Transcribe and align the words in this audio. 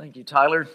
Thank 0.00 0.14
you, 0.14 0.22
Tyler. 0.22 0.68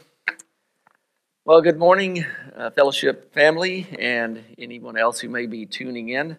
Well, 1.46 1.62
good 1.62 1.80
morning, 1.80 2.26
uh, 2.58 2.72
fellowship 2.72 3.34
family, 3.34 3.88
and 3.98 4.44
anyone 4.58 4.98
else 4.98 5.22
who 5.22 5.30
may 5.30 5.46
be 5.46 5.66
tuning 5.66 6.10
in. 6.10 6.36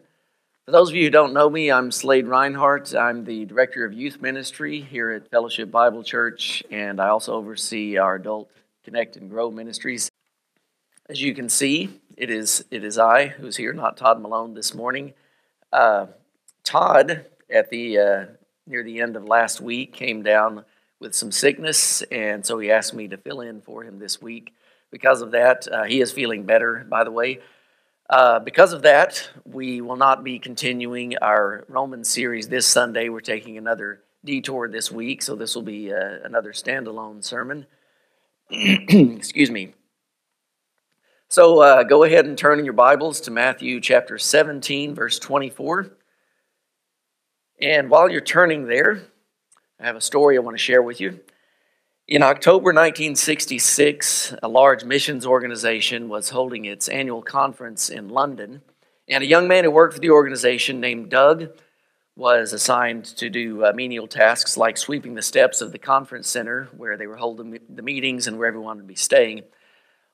For 0.66 0.70
those 0.70 0.90
of 0.90 0.94
you 0.94 1.04
who 1.04 1.10
don't 1.10 1.32
know 1.32 1.48
me, 1.48 1.72
I'm 1.72 1.90
Slade 1.90 2.26
Reinhardt. 2.26 2.94
I'm 2.94 3.24
the 3.24 3.46
Director 3.46 3.86
of 3.86 3.94
Youth 3.94 4.20
Ministry 4.20 4.82
here 4.82 5.10
at 5.12 5.30
Fellowship 5.30 5.70
Bible 5.70 6.02
Church, 6.02 6.62
and 6.70 7.00
I 7.00 7.08
also 7.08 7.32
oversee 7.32 7.96
our 7.96 8.16
Adult 8.16 8.50
Connect 8.84 9.16
and 9.16 9.30
Grow 9.30 9.50
ministries. 9.50 10.10
As 11.08 11.22
you 11.22 11.34
can 11.34 11.48
see, 11.48 12.02
it 12.18 12.28
is, 12.28 12.66
it 12.70 12.84
is 12.84 12.98
I 12.98 13.28
who's 13.28 13.56
here, 13.56 13.72
not 13.72 13.96
Todd 13.96 14.20
Malone 14.20 14.52
this 14.52 14.74
morning. 14.74 15.14
Uh, 15.72 16.08
Todd, 16.64 17.24
at 17.48 17.70
the 17.70 17.98
uh, 17.98 18.24
near 18.66 18.84
the 18.84 19.00
end 19.00 19.16
of 19.16 19.24
last 19.24 19.62
week, 19.62 19.94
came 19.94 20.22
down 20.22 20.66
with 21.04 21.14
some 21.14 21.30
sickness, 21.30 22.00
and 22.10 22.44
so 22.44 22.58
he 22.58 22.70
asked 22.70 22.94
me 22.94 23.06
to 23.08 23.18
fill 23.18 23.42
in 23.42 23.60
for 23.60 23.84
him 23.84 23.98
this 23.98 24.22
week. 24.22 24.54
Because 24.90 25.20
of 25.20 25.32
that, 25.32 25.68
uh, 25.70 25.84
he 25.84 26.00
is 26.00 26.10
feeling 26.10 26.44
better, 26.44 26.86
by 26.88 27.04
the 27.04 27.10
way. 27.10 27.40
Uh, 28.08 28.38
because 28.38 28.72
of 28.72 28.82
that, 28.82 29.28
we 29.44 29.82
will 29.82 29.96
not 29.96 30.24
be 30.24 30.38
continuing 30.38 31.16
our 31.18 31.66
Roman 31.68 32.04
series 32.04 32.48
this 32.48 32.66
Sunday. 32.66 33.10
We're 33.10 33.20
taking 33.20 33.58
another 33.58 34.00
detour 34.24 34.66
this 34.68 34.90
week, 34.90 35.20
so 35.20 35.36
this 35.36 35.54
will 35.54 35.62
be 35.62 35.92
uh, 35.92 36.20
another 36.24 36.52
standalone 36.52 37.22
sermon. 37.22 37.66
Excuse 38.50 39.50
me. 39.50 39.74
So 41.28 41.60
uh, 41.60 41.82
go 41.82 42.04
ahead 42.04 42.24
and 42.24 42.38
turn 42.38 42.58
in 42.58 42.64
your 42.64 42.72
Bibles 42.72 43.20
to 43.22 43.30
Matthew 43.30 43.78
chapter 43.78 44.16
17, 44.16 44.94
verse 44.94 45.18
24. 45.18 45.90
And 47.60 47.90
while 47.90 48.10
you're 48.10 48.22
turning 48.22 48.66
there, 48.66 49.02
I 49.80 49.86
have 49.86 49.96
a 49.96 50.00
story 50.00 50.36
I 50.36 50.40
want 50.40 50.56
to 50.56 50.62
share 50.62 50.82
with 50.82 51.00
you. 51.00 51.18
In 52.06 52.22
October 52.22 52.66
1966, 52.66 54.34
a 54.40 54.46
large 54.46 54.84
missions 54.84 55.26
organization 55.26 56.08
was 56.08 56.28
holding 56.28 56.64
its 56.64 56.88
annual 56.88 57.22
conference 57.22 57.88
in 57.88 58.08
London, 58.08 58.62
and 59.08 59.24
a 59.24 59.26
young 59.26 59.48
man 59.48 59.64
who 59.64 59.72
worked 59.72 59.94
for 59.94 60.00
the 60.00 60.10
organization 60.10 60.80
named 60.80 61.10
Doug 61.10 61.48
was 62.14 62.52
assigned 62.52 63.04
to 63.04 63.28
do 63.28 63.64
uh, 63.64 63.72
menial 63.74 64.06
tasks 64.06 64.56
like 64.56 64.76
sweeping 64.76 65.14
the 65.14 65.22
steps 65.22 65.60
of 65.60 65.72
the 65.72 65.78
conference 65.78 66.28
center 66.28 66.68
where 66.76 66.96
they 66.96 67.08
were 67.08 67.16
holding 67.16 67.58
the 67.68 67.82
meetings 67.82 68.28
and 68.28 68.38
where 68.38 68.46
everyone 68.46 68.76
would 68.76 68.86
be 68.86 68.94
staying. 68.94 69.42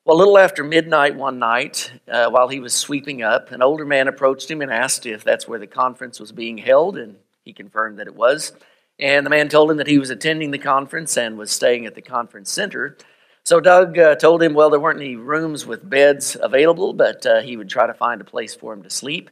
Well, 0.06 0.16
a 0.16 0.18
little 0.18 0.38
after 0.38 0.64
midnight 0.64 1.16
one 1.16 1.38
night, 1.38 1.92
uh, 2.08 2.30
while 2.30 2.48
he 2.48 2.60
was 2.60 2.72
sweeping 2.72 3.22
up, 3.22 3.52
an 3.52 3.60
older 3.60 3.84
man 3.84 4.08
approached 4.08 4.50
him 4.50 4.62
and 4.62 4.72
asked 4.72 5.04
if 5.04 5.22
that's 5.22 5.46
where 5.46 5.58
the 5.58 5.66
conference 5.66 6.18
was 6.18 6.32
being 6.32 6.56
held, 6.56 6.96
and 6.96 7.16
he 7.42 7.52
confirmed 7.52 7.98
that 7.98 8.06
it 8.06 8.16
was. 8.16 8.52
And 9.00 9.24
the 9.24 9.30
man 9.30 9.48
told 9.48 9.70
him 9.70 9.78
that 9.78 9.86
he 9.86 9.98
was 9.98 10.10
attending 10.10 10.50
the 10.50 10.58
conference 10.58 11.16
and 11.16 11.38
was 11.38 11.50
staying 11.50 11.86
at 11.86 11.94
the 11.94 12.02
conference 12.02 12.50
center. 12.50 12.98
So 13.44 13.58
Doug 13.58 13.98
uh, 13.98 14.16
told 14.16 14.42
him, 14.42 14.52
well, 14.52 14.68
there 14.68 14.78
weren't 14.78 15.00
any 15.00 15.16
rooms 15.16 15.66
with 15.66 15.88
beds 15.88 16.36
available, 16.40 16.92
but 16.92 17.24
uh, 17.24 17.40
he 17.40 17.56
would 17.56 17.70
try 17.70 17.86
to 17.86 17.94
find 17.94 18.20
a 18.20 18.24
place 18.24 18.54
for 18.54 18.74
him 18.74 18.82
to 18.82 18.90
sleep. 18.90 19.30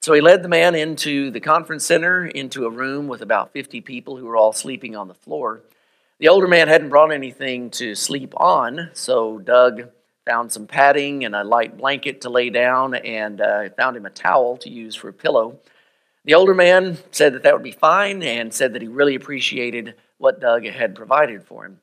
So 0.00 0.14
he 0.14 0.22
led 0.22 0.42
the 0.42 0.48
man 0.48 0.74
into 0.74 1.30
the 1.30 1.40
conference 1.40 1.84
center, 1.84 2.24
into 2.24 2.64
a 2.64 2.70
room 2.70 3.06
with 3.06 3.20
about 3.20 3.52
50 3.52 3.82
people 3.82 4.16
who 4.16 4.24
were 4.24 4.36
all 4.36 4.54
sleeping 4.54 4.96
on 4.96 5.08
the 5.08 5.14
floor. 5.14 5.60
The 6.18 6.28
older 6.28 6.48
man 6.48 6.68
hadn't 6.68 6.88
brought 6.88 7.12
anything 7.12 7.68
to 7.72 7.94
sleep 7.94 8.32
on, 8.38 8.88
so 8.94 9.38
Doug 9.38 9.90
found 10.24 10.52
some 10.52 10.66
padding 10.66 11.26
and 11.26 11.34
a 11.34 11.44
light 11.44 11.76
blanket 11.76 12.22
to 12.22 12.30
lay 12.30 12.48
down 12.48 12.94
and 12.94 13.42
uh, 13.42 13.68
found 13.76 13.96
him 13.96 14.06
a 14.06 14.10
towel 14.10 14.56
to 14.58 14.70
use 14.70 14.94
for 14.94 15.08
a 15.08 15.12
pillow. 15.12 15.58
The 16.24 16.34
older 16.34 16.54
man 16.54 16.98
said 17.10 17.34
that 17.34 17.42
that 17.44 17.54
would 17.54 17.62
be 17.62 17.72
fine 17.72 18.22
and 18.22 18.52
said 18.52 18.74
that 18.74 18.82
he 18.82 18.88
really 18.88 19.14
appreciated 19.14 19.94
what 20.18 20.40
Doug 20.40 20.66
had 20.66 20.94
provided 20.94 21.42
for 21.42 21.64
him. 21.64 21.80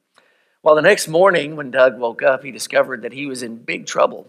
Well, 0.61 0.75
the 0.75 0.81
next 0.81 1.07
morning, 1.07 1.55
when 1.55 1.71
Doug 1.71 1.97
woke 1.97 2.21
up, 2.21 2.43
he 2.43 2.51
discovered 2.51 3.01
that 3.01 3.13
he 3.13 3.25
was 3.25 3.41
in 3.41 3.57
big 3.57 3.85
trouble 3.85 4.27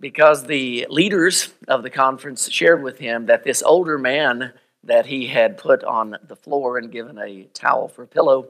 because 0.00 0.44
the 0.44 0.86
leaders 0.88 1.52
of 1.68 1.82
the 1.82 1.90
conference 1.90 2.50
shared 2.50 2.82
with 2.82 2.98
him 2.98 3.26
that 3.26 3.44
this 3.44 3.62
older 3.62 3.98
man 3.98 4.52
that 4.84 5.06
he 5.06 5.26
had 5.26 5.58
put 5.58 5.84
on 5.84 6.16
the 6.26 6.36
floor 6.36 6.78
and 6.78 6.90
given 6.90 7.18
a 7.18 7.44
towel 7.54 7.88
for 7.88 8.02
a 8.02 8.06
pillow, 8.06 8.48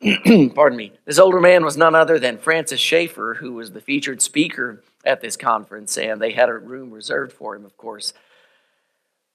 pardon 0.54 0.76
me, 0.76 0.92
this 1.04 1.18
older 1.18 1.40
man 1.40 1.64
was 1.64 1.76
none 1.76 1.94
other 1.94 2.18
than 2.18 2.38
Francis 2.38 2.80
Schaeffer, 2.80 3.34
who 3.40 3.54
was 3.54 3.72
the 3.72 3.80
featured 3.80 4.20
speaker 4.20 4.82
at 5.04 5.20
this 5.20 5.36
conference, 5.36 5.96
and 5.96 6.20
they 6.20 6.32
had 6.32 6.48
a 6.48 6.54
room 6.54 6.92
reserved 6.92 7.32
for 7.32 7.56
him, 7.56 7.64
of 7.64 7.76
course. 7.76 8.12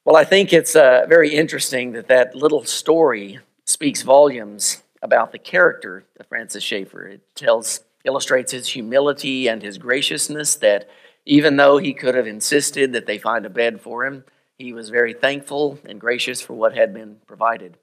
Well, 0.08 0.16
I 0.16 0.24
think 0.24 0.54
it's 0.54 0.74
uh, 0.74 1.06
very 1.10 1.36
interesting 1.36 1.92
that 1.92 2.08
that 2.08 2.34
little 2.34 2.64
story 2.64 3.40
speaks 3.66 4.04
volumes 4.04 4.82
about 5.02 5.34
the 5.34 5.38
character 5.38 6.06
of 6.18 6.28
Francis 6.28 6.64
Schaeffer. 6.64 7.08
It 7.08 7.36
tells, 7.36 7.82
illustrates 8.06 8.54
his 8.54 8.70
humility 8.70 9.50
and 9.50 9.62
his 9.62 9.78
graciousness. 9.78 10.56
That 10.56 10.90
even 11.26 11.58
though 11.58 11.78
he 11.78 11.94
could 11.94 12.16
have 12.16 12.26
insisted 12.26 12.94
that 12.94 13.06
they 13.06 13.18
find 13.18 13.46
a 13.46 13.50
bed 13.50 13.82
for 13.82 14.06
him, 14.06 14.24
he 14.58 14.72
was 14.72 14.92
very 14.92 15.12
thankful 15.12 15.78
and 15.84 16.00
gracious 16.00 16.42
for 16.42 16.54
what 16.54 16.74
had 16.74 16.94
been 16.94 17.18
provided. 17.28 17.76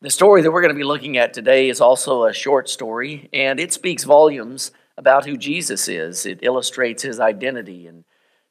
The 0.00 0.08
story 0.08 0.40
that 0.40 0.50
we're 0.50 0.62
going 0.62 0.72
to 0.72 0.78
be 0.80 0.82
looking 0.82 1.18
at 1.18 1.34
today 1.34 1.68
is 1.68 1.82
also 1.82 2.24
a 2.24 2.32
short 2.32 2.70
story, 2.70 3.28
and 3.34 3.60
it 3.60 3.74
speaks 3.74 4.04
volumes 4.04 4.70
about 4.96 5.26
who 5.26 5.36
Jesus 5.36 5.88
is. 5.88 6.24
It 6.24 6.38
illustrates 6.40 7.02
his 7.02 7.20
identity 7.20 7.86
and 7.86 8.04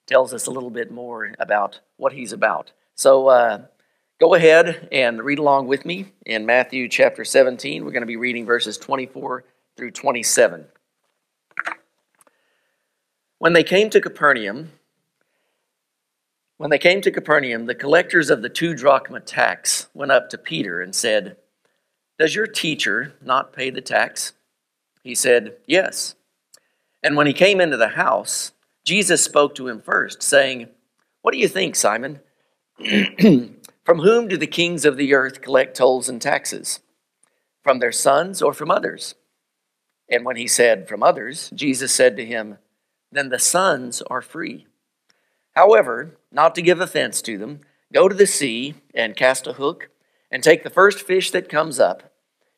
tells 0.06 0.32
us 0.32 0.46
a 0.46 0.52
little 0.52 0.70
bit 0.70 0.92
more 0.92 1.34
about 1.40 1.80
what 1.98 2.14
he's 2.14 2.32
about. 2.32 2.72
So 3.00 3.30
uh, 3.30 3.62
go 4.20 4.34
ahead 4.34 4.90
and 4.92 5.24
read 5.24 5.40
along 5.40 5.68
with 5.68 5.86
me 5.86 6.12
in 6.26 6.46
Matthew 6.46 6.90
chapter 6.90 7.24
17. 7.24 7.86
We're 7.86 7.92
going 7.92 8.02
to 8.02 8.06
be 8.06 8.18
reading 8.18 8.46
verses 8.46 8.78
24 8.78 9.46
through 9.78 9.92
27. 9.92 10.66
When 13.38 13.54
they 13.54 13.64
came 13.64 13.90
to 13.92 14.02
Capernaum, 14.02 14.74
when 16.58 16.72
they 16.72 16.78
came 16.78 17.00
to 17.00 17.10
Capernaum, 17.10 17.68
the 17.68 17.74
collectors 17.74 18.30
of 18.30 18.42
the 18.42 18.50
two 18.50 18.76
drachma 18.76 19.22
tax 19.22 19.88
went 19.94 20.12
up 20.12 20.30
to 20.32 20.38
Peter 20.38 20.82
and 20.82 20.94
said, 20.94 21.38
Does 22.20 22.36
your 22.36 22.48
teacher 22.48 23.14
not 23.24 23.54
pay 23.54 23.70
the 23.70 23.80
tax? 23.80 24.34
He 25.04 25.16
said, 25.16 25.56
Yes. 25.66 26.16
And 27.02 27.16
when 27.16 27.28
he 27.28 27.34
came 27.34 27.62
into 27.62 27.78
the 27.78 27.88
house, 27.88 28.52
Jesus 28.84 29.24
spoke 29.24 29.56
to 29.56 29.70
him 29.70 29.80
first, 29.80 30.22
saying, 30.22 30.68
What 31.22 31.32
do 31.32 31.38
you 31.38 31.48
think, 31.48 31.78
Simon? 31.78 32.20
From 33.84 34.00
whom 34.00 34.28
do 34.28 34.38
the 34.38 34.48
kings 34.48 34.86
of 34.86 34.98
the 34.98 35.14
earth 35.14 35.42
collect 35.42 35.76
tolls 35.76 36.10
and 36.10 36.22
taxes? 36.22 36.80
From 37.64 37.80
their 37.80 37.92
sons 37.92 38.42
or 38.42 38.54
from 38.54 38.72
others? 38.72 39.16
And 40.10 40.26
when 40.26 40.38
he 40.38 40.48
said, 40.48 40.88
From 40.88 41.04
others, 41.04 41.52
Jesus 41.54 41.92
said 41.92 42.18
to 42.18 42.26
him, 42.26 42.58
Then 43.12 43.30
the 43.30 43.40
sons 43.40 44.02
are 44.04 44.22
free. 44.22 44.68
However, 45.54 46.18
not 46.32 46.56
to 46.56 46.62
give 46.62 46.80
offense 46.80 47.22
to 47.24 47.38
them, 47.38 47.62
go 47.94 48.08
to 48.08 48.16
the 48.16 48.28
sea 48.28 48.76
and 48.94 49.16
cast 49.16 49.48
a 49.48 49.54
hook 49.54 49.90
and 50.32 50.44
take 50.44 50.64
the 50.64 50.70
first 50.70 51.02
fish 51.06 51.32
that 51.32 51.50
comes 51.50 51.80
up. 51.80 52.14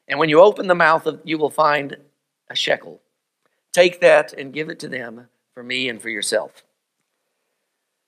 And 0.07 0.19
when 0.19 0.29
you 0.29 0.41
open 0.41 0.67
the 0.67 0.75
mouth, 0.75 1.05
of, 1.05 1.21
you 1.23 1.37
will 1.37 1.49
find 1.49 1.97
a 2.49 2.55
shekel. 2.55 3.01
Take 3.73 4.01
that 4.01 4.33
and 4.33 4.53
give 4.53 4.69
it 4.69 4.79
to 4.79 4.87
them 4.87 5.27
for 5.53 5.63
me 5.63 5.87
and 5.87 6.01
for 6.01 6.09
yourself. 6.09 6.63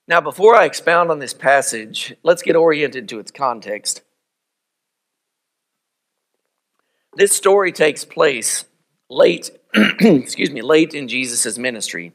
Now, 0.06 0.20
before 0.20 0.54
I 0.54 0.66
expound 0.66 1.10
on 1.10 1.18
this 1.18 1.32
passage, 1.32 2.14
let's 2.22 2.42
get 2.42 2.56
oriented 2.56 3.08
to 3.08 3.18
its 3.18 3.30
context. 3.30 4.02
This 7.16 7.32
story 7.32 7.72
takes 7.72 8.04
place 8.04 8.66
late, 9.08 9.50
excuse 9.74 10.50
me, 10.50 10.60
late 10.60 10.92
in 10.92 11.08
Jesus' 11.08 11.56
ministry. 11.56 12.12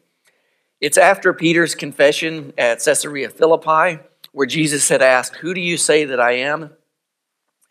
It's 0.80 0.98
after 0.98 1.34
Peter's 1.34 1.74
confession 1.74 2.54
at 2.58 2.84
Caesarea 2.84 3.30
Philippi, 3.30 4.04
where 4.34 4.48
Jesus 4.48 4.88
had 4.88 5.02
asked, 5.02 5.38
Who 5.38 5.56
do 5.56 5.62
you 5.62 5.76
say 5.76 6.06
that 6.06 6.20
I 6.20 6.34
am? 6.34 6.72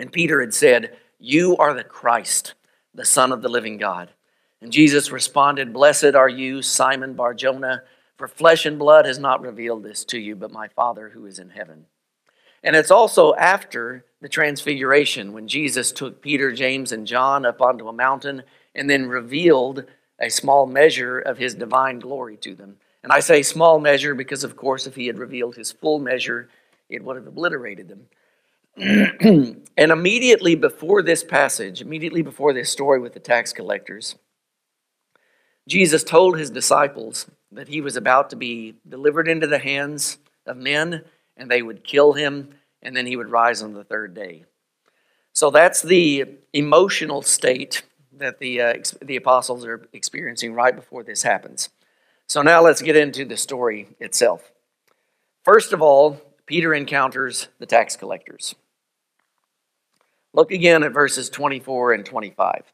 And 0.00 0.12
Peter 0.12 0.40
had 0.40 0.52
said, 0.52 0.96
You 1.20 1.56
are 1.58 1.74
the 1.74 1.84
Christ, 1.84 2.54
the 2.92 3.04
Son 3.04 3.30
of 3.30 3.40
the 3.40 3.48
living 3.48 3.76
God. 3.76 4.10
And 4.60 4.72
Jesus 4.72 5.12
responded, 5.12 5.72
Blessed 5.72 6.16
are 6.16 6.28
you, 6.28 6.60
Simon 6.62 7.14
Barjona 7.14 7.82
for 8.18 8.28
flesh 8.28 8.66
and 8.66 8.78
blood 8.78 9.06
has 9.06 9.18
not 9.18 9.40
revealed 9.40 9.84
this 9.84 10.04
to 10.06 10.18
you, 10.18 10.34
but 10.36 10.50
my 10.50 10.68
Father 10.68 11.10
who 11.10 11.24
is 11.24 11.38
in 11.38 11.50
heaven. 11.50 11.86
And 12.64 12.74
it's 12.74 12.90
also 12.90 13.34
after 13.36 14.04
the 14.20 14.28
transfiguration 14.28 15.32
when 15.32 15.46
Jesus 15.46 15.92
took 15.92 16.20
Peter, 16.20 16.50
James, 16.50 16.90
and 16.90 17.06
John 17.06 17.46
up 17.46 17.62
onto 17.62 17.88
a 17.88 17.92
mountain 17.92 18.42
and 18.74 18.90
then 18.90 19.08
revealed 19.08 19.84
a 20.18 20.28
small 20.28 20.66
measure 20.66 21.20
of 21.20 21.38
his 21.38 21.54
divine 21.54 22.00
glory 22.00 22.36
to 22.38 22.56
them. 22.56 22.78
And 23.04 23.12
I 23.12 23.20
say 23.20 23.42
small 23.42 23.78
measure 23.78 24.14
because, 24.14 24.42
of 24.42 24.56
course, 24.56 24.88
if 24.88 24.96
he 24.96 25.06
had 25.06 25.18
revealed 25.18 25.54
his 25.54 25.70
full 25.70 26.00
measure, 26.00 26.48
it 26.88 27.04
would 27.04 27.14
have 27.14 27.28
obliterated 27.28 27.88
them. 27.88 28.08
and 29.76 29.92
immediately 29.92 30.56
before 30.56 31.02
this 31.02 31.22
passage, 31.22 31.80
immediately 31.80 32.22
before 32.22 32.52
this 32.52 32.70
story 32.70 32.98
with 32.98 33.12
the 33.12 33.20
tax 33.20 33.52
collectors, 33.52 34.16
Jesus 35.68 36.02
told 36.02 36.38
his 36.38 36.48
disciples 36.48 37.26
that 37.52 37.68
he 37.68 37.82
was 37.82 37.96
about 37.96 38.30
to 38.30 38.36
be 38.36 38.74
delivered 38.88 39.28
into 39.28 39.46
the 39.46 39.58
hands 39.58 40.16
of 40.46 40.56
men 40.56 41.04
and 41.36 41.50
they 41.50 41.60
would 41.60 41.84
kill 41.84 42.14
him 42.14 42.54
and 42.82 42.96
then 42.96 43.06
he 43.06 43.16
would 43.16 43.30
rise 43.30 43.62
on 43.62 43.74
the 43.74 43.84
third 43.84 44.14
day. 44.14 44.44
So 45.34 45.50
that's 45.50 45.82
the 45.82 46.24
emotional 46.54 47.20
state 47.20 47.82
that 48.14 48.38
the, 48.38 48.60
uh, 48.62 48.74
the 49.02 49.16
apostles 49.16 49.64
are 49.66 49.86
experiencing 49.92 50.54
right 50.54 50.74
before 50.74 51.04
this 51.04 51.22
happens. 51.22 51.68
So 52.28 52.40
now 52.40 52.62
let's 52.62 52.82
get 52.82 52.96
into 52.96 53.26
the 53.26 53.36
story 53.36 53.88
itself. 54.00 54.50
First 55.44 55.74
of 55.74 55.82
all, 55.82 56.20
Peter 56.46 56.72
encounters 56.72 57.48
the 57.58 57.66
tax 57.66 57.94
collectors. 57.94 58.54
Look 60.32 60.50
again 60.50 60.82
at 60.82 60.92
verses 60.92 61.28
24 61.28 61.92
and 61.92 62.06
25. 62.06 62.64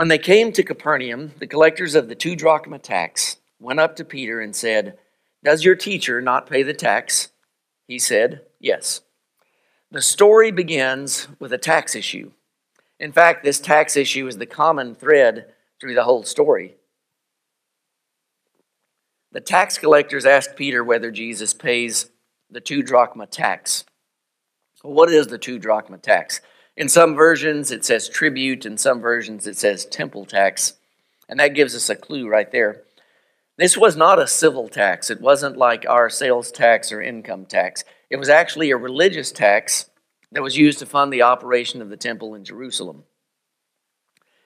When 0.00 0.08
they 0.08 0.16
came 0.16 0.50
to 0.52 0.62
Capernaum, 0.62 1.32
the 1.40 1.46
collectors 1.46 1.94
of 1.94 2.08
the 2.08 2.14
two 2.14 2.34
drachma 2.34 2.78
tax 2.78 3.36
went 3.58 3.80
up 3.80 3.96
to 3.96 4.04
Peter 4.06 4.40
and 4.40 4.56
said, 4.56 4.96
Does 5.44 5.62
your 5.62 5.74
teacher 5.74 6.22
not 6.22 6.48
pay 6.48 6.62
the 6.62 6.72
tax? 6.72 7.28
He 7.86 7.98
said, 7.98 8.40
Yes. 8.58 9.02
The 9.90 10.00
story 10.00 10.52
begins 10.52 11.28
with 11.38 11.52
a 11.52 11.58
tax 11.58 11.94
issue. 11.94 12.30
In 12.98 13.12
fact, 13.12 13.44
this 13.44 13.60
tax 13.60 13.94
issue 13.94 14.26
is 14.26 14.38
the 14.38 14.46
common 14.46 14.94
thread 14.94 15.52
through 15.78 15.96
the 15.96 16.04
whole 16.04 16.22
story. 16.22 16.76
The 19.32 19.42
tax 19.42 19.76
collectors 19.76 20.24
asked 20.24 20.56
Peter 20.56 20.82
whether 20.82 21.10
Jesus 21.10 21.52
pays 21.52 22.08
the 22.48 22.62
two 22.62 22.82
drachma 22.82 23.26
tax. 23.26 23.84
Well, 24.82 24.94
What 24.94 25.10
is 25.10 25.26
the 25.26 25.36
two 25.36 25.58
drachma 25.58 25.98
tax? 25.98 26.40
In 26.76 26.88
some 26.88 27.14
versions, 27.14 27.70
it 27.70 27.84
says 27.84 28.08
tribute. 28.08 28.64
In 28.64 28.78
some 28.78 29.00
versions, 29.00 29.46
it 29.46 29.56
says 29.56 29.84
temple 29.84 30.24
tax. 30.24 30.74
And 31.28 31.38
that 31.38 31.54
gives 31.54 31.74
us 31.74 31.88
a 31.88 31.96
clue 31.96 32.28
right 32.28 32.50
there. 32.50 32.82
This 33.56 33.76
was 33.76 33.96
not 33.96 34.18
a 34.18 34.26
civil 34.26 34.68
tax. 34.68 35.10
It 35.10 35.20
wasn't 35.20 35.56
like 35.56 35.84
our 35.86 36.08
sales 36.08 36.50
tax 36.50 36.90
or 36.90 37.02
income 37.02 37.44
tax. 37.44 37.84
It 38.08 38.16
was 38.16 38.28
actually 38.28 38.70
a 38.70 38.76
religious 38.76 39.30
tax 39.30 39.90
that 40.32 40.42
was 40.42 40.56
used 40.56 40.78
to 40.78 40.86
fund 40.86 41.12
the 41.12 41.22
operation 41.22 41.82
of 41.82 41.90
the 41.90 41.96
temple 41.96 42.34
in 42.34 42.44
Jerusalem. 42.44 43.04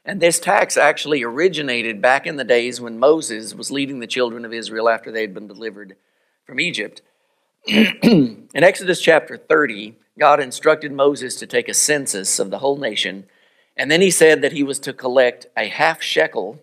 And 0.04 0.20
this 0.20 0.38
tax 0.38 0.76
actually 0.76 1.22
originated 1.22 2.02
back 2.02 2.26
in 2.26 2.36
the 2.36 2.44
days 2.44 2.80
when 2.80 2.98
Moses 2.98 3.54
was 3.54 3.70
leading 3.70 4.00
the 4.00 4.06
children 4.06 4.44
of 4.44 4.52
Israel 4.52 4.88
after 4.88 5.10
they 5.10 5.22
had 5.22 5.32
been 5.32 5.46
delivered 5.46 5.96
from 6.44 6.60
Egypt. 6.60 7.00
in 7.66 8.48
Exodus 8.52 9.00
chapter 9.00 9.38
30, 9.38 9.94
God 10.18 10.40
instructed 10.40 10.92
Moses 10.92 11.34
to 11.36 11.46
take 11.46 11.68
a 11.68 11.74
census 11.74 12.38
of 12.38 12.50
the 12.50 12.58
whole 12.58 12.76
nation, 12.76 13.26
and 13.76 13.90
then 13.90 14.00
he 14.00 14.10
said 14.10 14.42
that 14.42 14.52
he 14.52 14.62
was 14.62 14.78
to 14.80 14.92
collect 14.92 15.46
a 15.56 15.66
half 15.66 16.00
shekel 16.00 16.60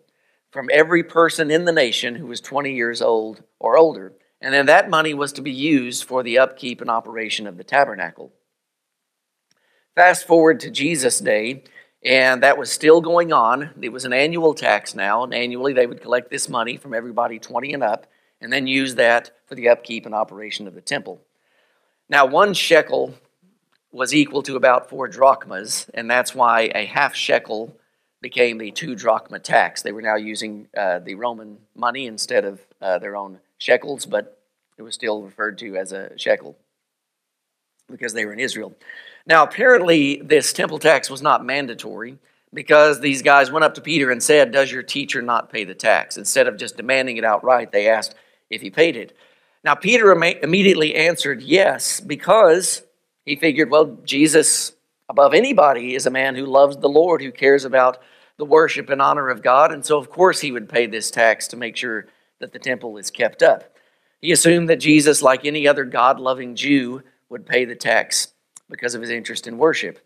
from 0.51 0.69
every 0.71 1.03
person 1.03 1.51
in 1.51 1.65
the 1.65 1.71
nation 1.71 2.15
who 2.15 2.27
was 2.27 2.39
20 2.41 2.73
years 2.73 3.01
old 3.01 3.43
or 3.59 3.77
older. 3.77 4.13
And 4.39 4.53
then 4.53 4.65
that 4.65 4.89
money 4.89 5.13
was 5.13 5.33
to 5.33 5.41
be 5.41 5.51
used 5.51 6.03
for 6.03 6.23
the 6.23 6.39
upkeep 6.39 6.81
and 6.81 6.89
operation 6.89 7.45
of 7.45 7.57
the 7.57 7.63
tabernacle. 7.63 8.33
Fast 9.95 10.25
forward 10.25 10.59
to 10.61 10.71
Jesus' 10.71 11.19
day, 11.19 11.63
and 12.03 12.41
that 12.41 12.57
was 12.57 12.71
still 12.71 13.01
going 13.01 13.31
on. 13.31 13.71
It 13.81 13.89
was 13.89 14.05
an 14.05 14.13
annual 14.13 14.53
tax 14.53 14.95
now, 14.95 15.23
and 15.23 15.33
annually 15.33 15.73
they 15.73 15.85
would 15.85 16.01
collect 16.01 16.31
this 16.31 16.49
money 16.49 16.77
from 16.77 16.93
everybody 16.93 17.37
20 17.37 17.73
and 17.73 17.83
up, 17.83 18.07
and 18.39 18.51
then 18.51 18.65
use 18.65 18.95
that 18.95 19.31
for 19.45 19.55
the 19.55 19.69
upkeep 19.69 20.05
and 20.05 20.15
operation 20.15 20.67
of 20.67 20.73
the 20.73 20.81
temple. 20.81 21.21
Now, 22.09 22.25
one 22.25 22.53
shekel 22.53 23.13
was 23.91 24.13
equal 24.13 24.41
to 24.43 24.55
about 24.55 24.89
four 24.89 25.07
drachmas, 25.07 25.87
and 25.93 26.09
that's 26.09 26.33
why 26.33 26.71
a 26.73 26.85
half 26.85 27.13
shekel 27.13 27.75
became 28.21 28.57
the 28.57 28.71
two 28.71 28.95
drachma 28.95 29.39
tax. 29.39 29.81
They 29.81 29.91
were 29.91 30.01
now 30.01 30.15
using 30.15 30.67
uh, 30.77 30.99
the 30.99 31.15
Roman 31.15 31.57
money 31.75 32.05
instead 32.05 32.45
of 32.45 32.61
uh, 32.81 32.99
their 32.99 33.15
own 33.15 33.39
shekels, 33.57 34.05
but 34.05 34.37
it 34.77 34.83
was 34.83 34.93
still 34.93 35.21
referred 35.23 35.57
to 35.59 35.75
as 35.75 35.91
a 35.91 36.17
shekel 36.17 36.55
because 37.89 38.13
they 38.13 38.25
were 38.25 38.33
in 38.33 38.39
Israel. 38.39 38.73
Now, 39.25 39.43
apparently, 39.43 40.17
this 40.17 40.53
temple 40.53 40.79
tax 40.79 41.09
was 41.09 41.21
not 41.21 41.45
mandatory 41.45 42.17
because 42.53 43.01
these 43.01 43.21
guys 43.21 43.51
went 43.51 43.65
up 43.65 43.75
to 43.75 43.81
Peter 43.81 44.09
and 44.09 44.21
said, 44.23 44.51
Does 44.51 44.71
your 44.71 44.83
teacher 44.83 45.21
not 45.21 45.51
pay 45.51 45.63
the 45.63 45.75
tax? 45.75 46.17
Instead 46.17 46.47
of 46.47 46.57
just 46.57 46.77
demanding 46.77 47.17
it 47.17 47.25
outright, 47.25 47.71
they 47.71 47.89
asked 47.89 48.15
if 48.49 48.61
he 48.61 48.69
paid 48.69 48.95
it. 48.95 49.15
Now, 49.63 49.75
Peter 49.75 50.11
immediately 50.11 50.95
answered 50.95 51.41
yes 51.41 51.99
because 51.99 52.81
he 53.25 53.35
figured, 53.35 53.69
well, 53.69 53.97
Jesus, 54.03 54.73
above 55.09 55.33
anybody, 55.33 55.95
is 55.95 56.05
a 56.05 56.11
man 56.11 56.35
who 56.35 56.45
loves 56.45 56.77
the 56.77 56.89
Lord, 56.89 57.21
who 57.21 57.31
cares 57.31 57.65
about 57.65 58.01
the 58.37 58.45
worship 58.45 58.89
and 58.89 59.01
honor 59.01 59.29
of 59.29 59.43
God. 59.43 59.71
And 59.71 59.85
so, 59.85 59.97
of 59.97 60.09
course, 60.09 60.41
he 60.41 60.51
would 60.51 60.69
pay 60.69 60.87
this 60.87 61.11
tax 61.11 61.47
to 61.49 61.57
make 61.57 61.77
sure 61.77 62.07
that 62.39 62.53
the 62.53 62.59
temple 62.59 62.97
is 62.97 63.11
kept 63.11 63.43
up. 63.43 63.75
He 64.19 64.31
assumed 64.31 64.69
that 64.69 64.79
Jesus, 64.79 65.21
like 65.21 65.45
any 65.45 65.67
other 65.67 65.85
God 65.85 66.19
loving 66.19 66.55
Jew, 66.55 67.03
would 67.29 67.45
pay 67.45 67.65
the 67.65 67.75
tax 67.75 68.33
because 68.69 68.95
of 68.95 69.01
his 69.01 69.09
interest 69.09 69.47
in 69.47 69.57
worship. 69.57 69.99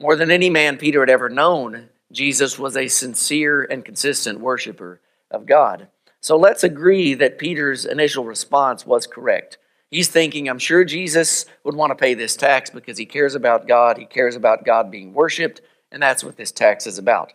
More 0.00 0.16
than 0.16 0.30
any 0.30 0.50
man 0.50 0.76
Peter 0.76 1.00
had 1.00 1.10
ever 1.10 1.28
known, 1.28 1.88
Jesus 2.12 2.58
was 2.58 2.76
a 2.76 2.88
sincere 2.88 3.62
and 3.62 3.84
consistent 3.84 4.40
worshiper 4.40 5.00
of 5.30 5.46
God. 5.46 5.88
So 6.20 6.36
let's 6.36 6.64
agree 6.64 7.14
that 7.14 7.38
Peter's 7.38 7.84
initial 7.84 8.24
response 8.24 8.86
was 8.86 9.06
correct. 9.06 9.58
He's 9.90 10.08
thinking, 10.08 10.48
I'm 10.48 10.58
sure 10.58 10.84
Jesus 10.84 11.46
would 11.64 11.74
want 11.74 11.90
to 11.90 11.96
pay 11.96 12.14
this 12.14 12.36
tax 12.36 12.68
because 12.68 12.98
he 12.98 13.06
cares 13.06 13.34
about 13.34 13.66
God, 13.66 13.96
he 13.96 14.04
cares 14.04 14.36
about 14.36 14.64
God 14.64 14.90
being 14.90 15.14
worshiped, 15.14 15.62
and 15.90 16.02
that's 16.02 16.22
what 16.22 16.36
this 16.36 16.52
tax 16.52 16.86
is 16.86 16.98
about. 16.98 17.32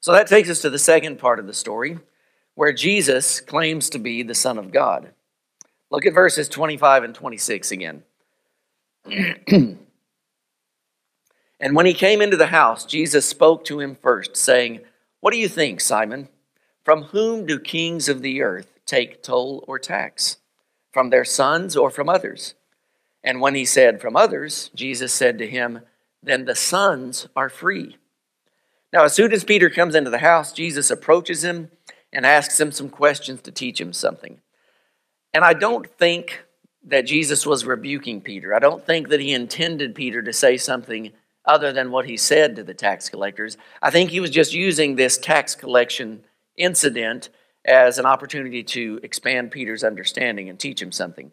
So 0.00 0.12
that 0.12 0.26
takes 0.26 0.50
us 0.50 0.60
to 0.62 0.70
the 0.70 0.78
second 0.78 1.18
part 1.18 1.38
of 1.38 1.46
the 1.46 1.54
story, 1.54 1.98
where 2.54 2.72
Jesus 2.72 3.40
claims 3.40 3.88
to 3.90 3.98
be 3.98 4.22
the 4.22 4.34
Son 4.34 4.58
of 4.58 4.72
God. 4.72 5.12
Look 5.90 6.06
at 6.06 6.14
verses 6.14 6.48
25 6.48 7.04
and 7.04 7.14
26 7.14 7.70
again. 7.70 8.02
and 9.06 9.78
when 11.70 11.86
he 11.86 11.94
came 11.94 12.20
into 12.20 12.36
the 12.36 12.48
house, 12.48 12.84
Jesus 12.84 13.24
spoke 13.26 13.64
to 13.66 13.78
him 13.78 13.94
first, 13.94 14.36
saying, 14.36 14.80
What 15.20 15.32
do 15.32 15.38
you 15.38 15.48
think, 15.48 15.80
Simon? 15.80 16.28
From 16.84 17.04
whom 17.04 17.46
do 17.46 17.60
kings 17.60 18.08
of 18.08 18.22
the 18.22 18.42
earth 18.42 18.80
take 18.86 19.22
toll 19.22 19.64
or 19.68 19.78
tax? 19.78 20.38
From 20.96 21.10
their 21.10 21.26
sons 21.26 21.76
or 21.76 21.90
from 21.90 22.08
others? 22.08 22.54
And 23.22 23.42
when 23.42 23.54
he 23.54 23.66
said, 23.66 24.00
From 24.00 24.16
others, 24.16 24.70
Jesus 24.74 25.12
said 25.12 25.36
to 25.36 25.46
him, 25.46 25.80
Then 26.22 26.46
the 26.46 26.54
sons 26.54 27.28
are 27.36 27.50
free. 27.50 27.98
Now, 28.94 29.04
as 29.04 29.12
soon 29.12 29.30
as 29.34 29.44
Peter 29.44 29.68
comes 29.68 29.94
into 29.94 30.08
the 30.08 30.20
house, 30.20 30.54
Jesus 30.54 30.90
approaches 30.90 31.44
him 31.44 31.70
and 32.14 32.24
asks 32.24 32.58
him 32.58 32.72
some 32.72 32.88
questions 32.88 33.42
to 33.42 33.52
teach 33.52 33.78
him 33.78 33.92
something. 33.92 34.40
And 35.34 35.44
I 35.44 35.52
don't 35.52 35.86
think 35.86 36.46
that 36.86 37.04
Jesus 37.04 37.44
was 37.44 37.66
rebuking 37.66 38.22
Peter. 38.22 38.54
I 38.54 38.58
don't 38.58 38.86
think 38.86 39.10
that 39.10 39.20
he 39.20 39.34
intended 39.34 39.94
Peter 39.94 40.22
to 40.22 40.32
say 40.32 40.56
something 40.56 41.12
other 41.44 41.74
than 41.74 41.90
what 41.90 42.06
he 42.06 42.16
said 42.16 42.56
to 42.56 42.62
the 42.62 42.72
tax 42.72 43.10
collectors. 43.10 43.58
I 43.82 43.90
think 43.90 44.08
he 44.08 44.20
was 44.20 44.30
just 44.30 44.54
using 44.54 44.96
this 44.96 45.18
tax 45.18 45.54
collection 45.54 46.24
incident 46.56 47.28
as 47.66 47.98
an 47.98 48.06
opportunity 48.06 48.62
to 48.62 49.00
expand 49.02 49.50
Peter's 49.50 49.84
understanding 49.84 50.48
and 50.48 50.58
teach 50.58 50.80
him 50.80 50.92
something. 50.92 51.32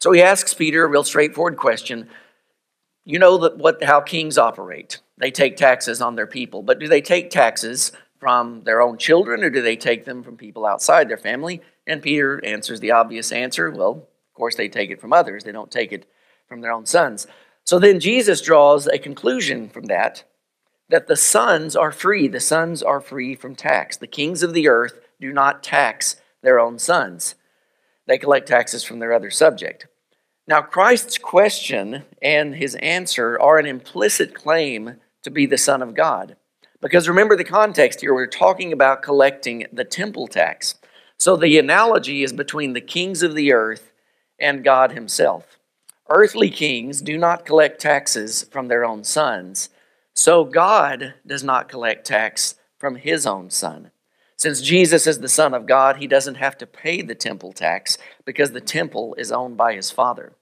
So 0.00 0.12
he 0.12 0.22
asks 0.22 0.54
Peter 0.54 0.84
a 0.84 0.88
real 0.88 1.04
straightforward 1.04 1.56
question. 1.56 2.08
You 3.04 3.18
know 3.18 3.38
that 3.38 3.58
what 3.58 3.84
how 3.84 4.00
kings 4.00 4.38
operate. 4.38 5.00
They 5.18 5.30
take 5.30 5.56
taxes 5.56 6.00
on 6.00 6.14
their 6.14 6.26
people, 6.26 6.62
but 6.62 6.78
do 6.78 6.88
they 6.88 7.00
take 7.00 7.30
taxes 7.30 7.92
from 8.18 8.62
their 8.62 8.80
own 8.80 8.98
children 8.98 9.44
or 9.44 9.50
do 9.50 9.62
they 9.62 9.76
take 9.76 10.04
them 10.04 10.22
from 10.22 10.36
people 10.36 10.64
outside 10.64 11.08
their 11.08 11.16
family? 11.16 11.60
And 11.86 12.02
Peter 12.02 12.44
answers 12.44 12.80
the 12.80 12.92
obvious 12.92 13.32
answer, 13.32 13.70
well, 13.70 13.90
of 13.90 14.34
course 14.34 14.56
they 14.56 14.68
take 14.68 14.90
it 14.90 15.00
from 15.00 15.12
others. 15.12 15.44
They 15.44 15.52
don't 15.52 15.70
take 15.70 15.92
it 15.92 16.08
from 16.48 16.60
their 16.60 16.72
own 16.72 16.86
sons. 16.86 17.26
So 17.64 17.78
then 17.78 18.00
Jesus 18.00 18.40
draws 18.40 18.86
a 18.86 18.98
conclusion 18.98 19.68
from 19.68 19.84
that 19.86 20.24
that 20.88 21.06
the 21.06 21.16
sons 21.16 21.76
are 21.76 21.92
free. 21.92 22.28
The 22.28 22.40
sons 22.40 22.82
are 22.82 23.00
free 23.00 23.34
from 23.34 23.54
tax. 23.54 23.96
The 23.96 24.06
kings 24.06 24.42
of 24.42 24.54
the 24.54 24.68
earth 24.68 25.00
do 25.20 25.32
not 25.32 25.62
tax 25.62 26.16
their 26.42 26.60
own 26.60 26.78
sons, 26.78 27.34
they 28.06 28.16
collect 28.16 28.48
taxes 28.48 28.84
from 28.84 29.00
their 29.00 29.12
other 29.12 29.30
subject. 29.30 29.86
Now, 30.46 30.62
Christ's 30.62 31.18
question 31.18 32.04
and 32.22 32.54
his 32.54 32.74
answer 32.76 33.38
are 33.38 33.58
an 33.58 33.66
implicit 33.66 34.34
claim 34.34 34.94
to 35.22 35.30
be 35.30 35.44
the 35.44 35.58
Son 35.58 35.82
of 35.82 35.94
God. 35.94 36.36
Because 36.80 37.08
remember 37.08 37.36
the 37.36 37.44
context 37.44 38.00
here, 38.00 38.14
we're 38.14 38.26
talking 38.26 38.72
about 38.72 39.02
collecting 39.02 39.66
the 39.72 39.84
temple 39.84 40.26
tax. 40.26 40.76
So 41.18 41.36
the 41.36 41.58
analogy 41.58 42.22
is 42.22 42.32
between 42.32 42.72
the 42.72 42.80
kings 42.80 43.22
of 43.22 43.34
the 43.34 43.52
earth 43.52 43.92
and 44.38 44.64
God 44.64 44.92
himself. 44.92 45.58
Earthly 46.08 46.48
kings 46.48 47.02
do 47.02 47.18
not 47.18 47.44
collect 47.44 47.80
taxes 47.80 48.44
from 48.44 48.68
their 48.68 48.84
own 48.84 49.04
sons, 49.04 49.68
so 50.18 50.44
God 50.44 51.14
does 51.24 51.44
not 51.44 51.68
collect 51.68 52.04
tax 52.04 52.56
from 52.76 52.96
his 52.96 53.24
own 53.24 53.50
son. 53.50 53.92
Since 54.36 54.60
Jesus 54.60 55.06
is 55.06 55.20
the 55.20 55.28
Son 55.28 55.54
of 55.54 55.64
God, 55.64 55.98
he 55.98 56.08
doesn't 56.08 56.34
have 56.34 56.58
to 56.58 56.66
pay 56.66 57.02
the 57.02 57.14
temple 57.14 57.52
tax 57.52 57.98
because 58.24 58.50
the 58.50 58.60
temple 58.60 59.14
is 59.14 59.30
owned 59.30 59.56
by 59.56 59.74
his 59.74 59.92
Father. 59.92 60.32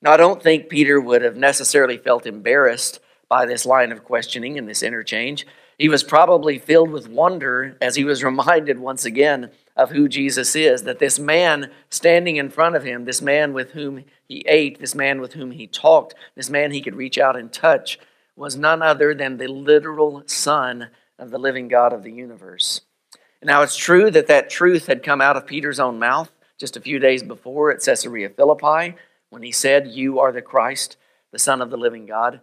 Now, 0.00 0.10
I 0.10 0.16
don't 0.16 0.42
think 0.42 0.68
Peter 0.68 1.00
would 1.00 1.22
have 1.22 1.36
necessarily 1.36 1.98
felt 1.98 2.26
embarrassed 2.26 2.98
by 3.28 3.46
this 3.46 3.64
line 3.64 3.92
of 3.92 4.02
questioning 4.02 4.58
and 4.58 4.68
this 4.68 4.82
interchange. 4.82 5.46
He 5.78 5.88
was 5.88 6.02
probably 6.02 6.58
filled 6.58 6.90
with 6.90 7.08
wonder 7.08 7.76
as 7.80 7.94
he 7.94 8.02
was 8.02 8.24
reminded 8.24 8.80
once 8.80 9.04
again 9.04 9.52
of 9.76 9.92
who 9.92 10.08
Jesus 10.08 10.56
is, 10.56 10.82
that 10.82 10.98
this 10.98 11.20
man 11.20 11.70
standing 11.90 12.36
in 12.36 12.50
front 12.50 12.74
of 12.74 12.82
him, 12.82 13.04
this 13.04 13.22
man 13.22 13.52
with 13.52 13.70
whom 13.70 14.02
he 14.26 14.44
ate, 14.48 14.80
this 14.80 14.96
man 14.96 15.20
with 15.20 15.34
whom 15.34 15.52
he 15.52 15.68
talked, 15.68 16.16
this 16.34 16.50
man 16.50 16.72
he 16.72 16.82
could 16.82 16.96
reach 16.96 17.18
out 17.18 17.36
and 17.36 17.52
touch, 17.52 18.00
was 18.36 18.56
none 18.56 18.82
other 18.82 19.14
than 19.14 19.36
the 19.36 19.48
literal 19.48 20.22
Son 20.26 20.90
of 21.18 21.30
the 21.30 21.38
living 21.38 21.68
God 21.68 21.92
of 21.92 22.02
the 22.02 22.12
universe. 22.12 22.80
Now, 23.42 23.62
it's 23.62 23.76
true 23.76 24.10
that 24.10 24.28
that 24.28 24.50
truth 24.50 24.86
had 24.86 25.02
come 25.02 25.20
out 25.20 25.36
of 25.36 25.46
Peter's 25.46 25.80
own 25.80 25.98
mouth 25.98 26.30
just 26.58 26.76
a 26.76 26.80
few 26.80 26.98
days 26.98 27.22
before 27.22 27.72
at 27.72 27.82
Caesarea 27.82 28.30
Philippi 28.30 28.96
when 29.30 29.42
he 29.42 29.50
said, 29.50 29.88
You 29.88 30.20
are 30.20 30.30
the 30.30 30.42
Christ, 30.42 30.96
the 31.32 31.38
Son 31.38 31.60
of 31.60 31.70
the 31.70 31.76
living 31.76 32.06
God. 32.06 32.40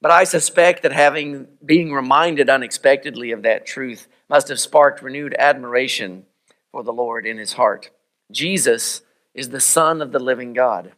But 0.00 0.10
I 0.10 0.24
suspect 0.24 0.82
that 0.82 0.92
having 0.92 1.48
being 1.64 1.92
reminded 1.92 2.48
unexpectedly 2.48 3.32
of 3.32 3.42
that 3.42 3.66
truth 3.66 4.08
must 4.28 4.48
have 4.48 4.60
sparked 4.60 5.02
renewed 5.02 5.34
admiration 5.38 6.24
for 6.70 6.82
the 6.82 6.92
Lord 6.92 7.26
in 7.26 7.38
his 7.38 7.54
heart. 7.54 7.90
Jesus 8.30 9.02
is 9.34 9.50
the 9.50 9.60
Son 9.60 10.00
of 10.00 10.12
the 10.12 10.18
living 10.18 10.52
God. 10.52 10.92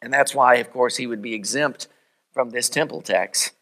And 0.00 0.12
that's 0.12 0.34
why, 0.34 0.56
of 0.56 0.70
course, 0.70 0.96
he 0.96 1.06
would 1.06 1.22
be 1.22 1.34
exempt 1.34 1.88
from 2.32 2.50
this 2.50 2.68
temple 2.68 3.02
tax. 3.02 3.52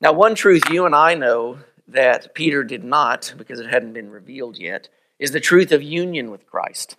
Now, 0.00 0.12
one 0.12 0.34
truth 0.34 0.62
you 0.70 0.86
and 0.86 0.94
I 0.94 1.14
know 1.14 1.58
that 1.86 2.34
Peter 2.34 2.62
did 2.62 2.84
not, 2.84 3.34
because 3.36 3.60
it 3.60 3.68
hadn't 3.68 3.92
been 3.92 4.10
revealed 4.10 4.58
yet, 4.58 4.88
is 5.18 5.32
the 5.32 5.40
truth 5.40 5.72
of 5.72 5.82
union 5.82 6.30
with 6.30 6.46
Christ. 6.46 6.96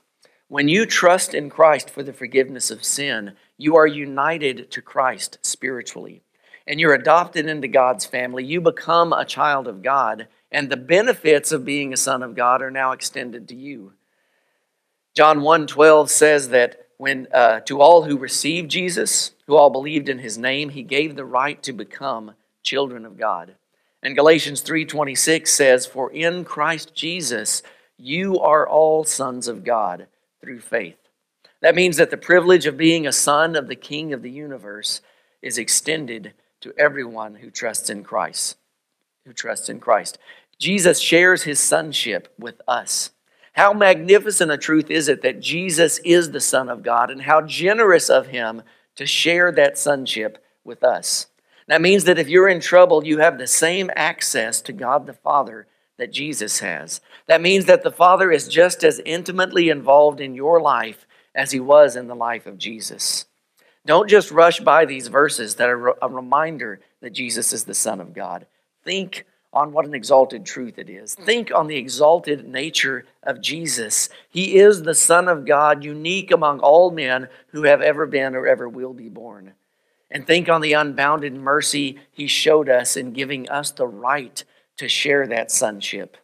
When 0.47 0.67
you 0.67 0.85
trust 0.85 1.33
in 1.33 1.49
Christ 1.49 1.89
for 1.89 2.03
the 2.03 2.13
forgiveness 2.13 2.71
of 2.71 2.83
sin, 2.83 3.33
you 3.57 3.75
are 3.75 3.88
united 3.88 4.71
to 4.71 4.81
Christ 4.81 5.38
spiritually. 5.41 6.23
And 6.65 6.79
you're 6.79 6.93
adopted 6.93 7.47
into 7.47 7.67
God's 7.67 8.05
family. 8.05 8.43
You 8.43 8.59
become 8.59 9.13
a 9.13 9.25
child 9.25 9.67
of 9.67 9.81
God, 9.81 10.27
and 10.51 10.69
the 10.69 10.77
benefits 10.77 11.51
of 11.51 11.65
being 11.65 11.93
a 11.93 11.97
son 11.97 12.23
of 12.23 12.35
God 12.35 12.61
are 12.61 12.71
now 12.71 12.91
extended 12.91 13.47
to 13.47 13.55
you. 13.55 13.93
John 15.15 15.41
1:12 15.41 16.09
says 16.09 16.49
that 16.49 16.88
when 17.00 17.27
uh, 17.34 17.62
to 17.62 17.79
all 17.79 18.03
who 18.03 18.18
received 18.18 18.70
Jesus, 18.70 19.32
who 19.48 19.56
all 19.56 19.70
believed 19.70 20.10
in 20.10 20.20
his 20.20 20.38
name, 20.38 20.68
he 20.70 20.84
gave 20.84 21.15
the 21.15 21.25
right 21.25 21.63
to 21.63 21.72
become 21.72 22.34
children 22.62 23.06
of 23.06 23.18
God. 23.18 23.56
And 24.03 24.18
Galatians 24.18 24.62
3:26 24.62 25.50
says, 25.50 25.86
"For 25.86 26.12
in 26.12 26.44
Christ 26.44 26.94
Jesus 26.94 27.63
you 27.98 28.38
are 28.39 28.68
all 28.68 29.06
sons 29.06 29.48
of 29.48 29.63
God 29.63 30.08
through 30.41 30.60
faith." 30.60 30.98
That 31.62 31.74
means 31.74 31.96
that 31.96 32.10
the 32.12 32.18
privilege 32.18 32.65
of 32.65 32.75
being 32.75 33.08
a 33.08 33.13
son 33.13 33.56
of 33.56 33.68
the 33.68 33.77
King 33.77 34.12
of 34.12 34.22
the 34.22 34.29
universe 34.29 35.00
is 35.41 35.58
extended 35.58 36.34
to 36.60 36.74
everyone 36.77 37.36
who 37.36 37.50
trusts 37.50 37.89
in 37.89 38.03
Christ. 38.03 38.58
Who 39.25 39.32
trusts 39.32 39.70
in 39.70 39.79
Christ. 39.79 40.18
Jesus 40.58 41.00
shares 41.00 41.44
his 41.44 41.62
sonship 41.62 42.34
with 42.38 42.62
us. 42.68 43.12
How 43.53 43.74
magnificent 43.74 44.51
a 44.51 44.58
truth 44.58 44.89
is 44.89 45.08
it 45.08 45.22
that 45.22 45.39
Jesus 45.39 46.00
is 46.00 46.32
the 46.32 46.39
Son 46.39 46.70
of 46.70 46.84
God 46.84 47.10
and 47.10 47.22
how 47.22 47.41
generous 47.41 48.10
of 48.10 48.27
him 48.27 48.63
to 48.96 49.06
share 49.06 49.51
that 49.51 49.77
sonship 49.77 50.44
with 50.63 50.84
us. 50.84 51.27
That 51.68 51.82
means 51.82 52.06
that 52.06 52.20
if 52.20 52.29
you're 52.29 52.50
in 52.50 52.60
trouble, 52.60 53.06
you 53.06 53.20
have 53.20 53.38
the 53.38 53.48
same 53.48 53.91
access 53.96 54.62
to 54.62 54.74
God 54.74 55.06
the 55.06 55.13
Father 55.13 55.68
that 55.98 56.12
Jesus 56.12 56.60
has. 56.60 57.01
That 57.27 57.41
means 57.41 57.65
that 57.65 57.84
the 57.84 57.91
Father 57.91 58.32
is 58.32 58.48
just 58.48 58.84
as 58.84 59.01
intimately 59.06 59.70
involved 59.70 60.20
in 60.20 60.34
your 60.34 60.60
life 60.62 61.06
as 61.36 61.51
he 61.51 61.60
was 61.60 61.96
in 61.96 62.08
the 62.08 62.15
life 62.15 62.48
of 62.48 62.58
Jesus. 62.58 63.25
Don't 63.86 64.10
just 64.10 64.32
rush 64.32 64.60
by 64.60 64.86
these 64.86 65.08
verses 65.08 65.56
that 65.56 65.70
are 65.70 65.96
a 66.01 66.10
reminder 66.10 66.79
that 67.01 67.13
Jesus 67.13 67.53
is 67.53 67.65
the 67.65 67.74
Son 67.74 68.01
of 68.01 68.13
God. 68.13 68.46
Think 68.84 69.25
on 69.51 69.72
what 69.72 69.86
an 69.86 69.96
exalted 69.96 70.46
truth 70.46 70.77
it 70.77 70.89
is. 70.89 71.15
Think 71.15 71.51
on 71.53 71.68
the 71.68 71.77
exalted 71.77 72.48
nature 72.48 73.06
of 73.24 73.41
Jesus. 73.41 74.10
He 74.29 74.58
is 74.58 74.84
the 74.84 74.94
Son 74.94 75.27
of 75.27 75.46
God, 75.46 75.84
unique 75.84 76.32
among 76.32 76.60
all 76.60 76.91
men 76.91 77.29
who 77.48 77.63
have 77.63 77.82
ever 77.82 78.06
been 78.06 78.36
or 78.36 78.48
ever 78.48 78.70
will 78.70 78.94
be 78.94 79.10
born 79.10 79.53
and 80.12 80.25
think 80.25 80.50
on 80.50 80.62
the 80.62 80.74
unbounded 80.74 81.34
mercy 81.34 82.00
he 82.12 82.27
showed 82.27 82.70
us 82.70 82.98
in 82.98 83.13
giving 83.13 83.48
us 83.50 83.72
the 83.72 83.88
right 83.88 84.44
to 84.77 84.88
share 84.88 85.27
that 85.27 85.51
sonship. 85.51 86.18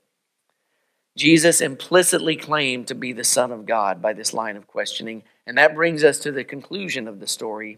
Jesus 1.15 1.61
implicitly 1.61 2.35
claimed 2.35 2.87
to 2.87 2.95
be 2.95 3.13
the 3.13 3.23
Son 3.23 3.51
of 3.51 3.65
God 3.65 4.01
by 4.01 4.13
this 4.13 4.33
line 4.33 4.57
of 4.57 4.67
questioning, 4.67 5.23
and 5.45 5.57
that 5.57 5.75
brings 5.75 6.03
us 6.03 6.19
to 6.19 6.31
the 6.31 6.43
conclusion 6.43 7.07
of 7.07 7.19
the 7.19 7.27
story. 7.27 7.77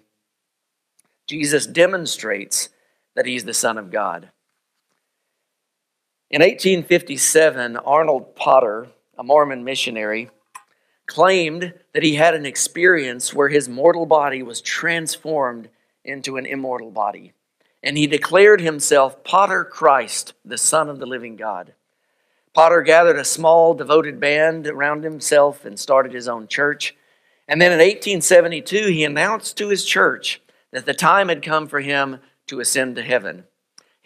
Jesus 1.28 1.68
demonstrates 1.68 2.70
that 3.16 3.26
he's 3.26 3.44
the 3.44 3.54
Son 3.54 3.78
of 3.78 3.92
God. 3.92 4.30
In 6.30 6.42
1857, 6.42 7.78
Arnold 7.78 8.36
Potter, 8.36 8.90
a 9.18 9.24
Mormon 9.24 9.64
missionary, 9.64 10.30
claimed 11.06 11.74
that 11.94 12.04
he 12.04 12.16
had 12.16 12.36
an 12.36 12.46
experience 12.46 13.34
where 13.34 13.48
his 13.48 13.70
mortal 13.70 14.06
body 14.06 14.44
was 14.44 14.60
transformed 14.60 15.70
into 16.04 16.36
an 16.36 16.46
immortal 16.46 16.92
body. 16.92 17.32
And 17.82 17.98
he 17.98 18.08
declared 18.08 18.60
himself 18.60 19.24
Potter 19.24 19.64
Christ, 19.64 20.34
the 20.44 20.58
Son 20.58 20.90
of 20.90 21.00
the 21.00 21.06
living 21.06 21.38
God. 21.38 21.74
Potter 22.54 22.82
gathered 22.82 23.18
a 23.18 23.24
small, 23.24 23.74
devoted 23.74 24.20
band 24.20 24.68
around 24.68 25.06
himself 25.06 25.64
and 25.64 25.80
started 25.80 26.12
his 26.12 26.28
own 26.28 26.50
church. 26.50 26.94
And 27.48 27.62
then 27.62 27.72
in 27.72 27.80
1872, 27.80 28.88
he 28.88 29.06
announced 29.06 29.56
to 29.58 29.70
his 29.70 29.86
church 29.86 30.42
that 30.72 30.86
the 30.86 30.94
time 30.94 31.30
had 31.30 31.42
come 31.42 31.70
for 31.70 31.80
him 31.80 32.20
to 32.48 32.60
ascend 32.60 32.98
to 32.98 33.02
heaven. 33.02 33.46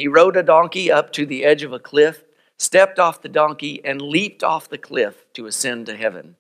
He 0.02 0.08
rode 0.08 0.36
a 0.36 0.42
donkey 0.42 0.92
up 0.92 1.14
to 1.14 1.28
the 1.28 1.46
edge 1.46 1.62
of 1.62 1.74
a 1.74 1.78
cliff, 1.78 2.24
stepped 2.58 2.98
off 2.98 3.22
the 3.22 3.30
donkey, 3.30 3.86
and 3.86 4.02
leaped 4.02 4.44
off 4.44 4.68
the 4.68 4.80
cliff 4.80 5.32
to 5.34 5.46
ascend 5.46 5.86
to 5.86 5.96
heaven. 5.96 6.38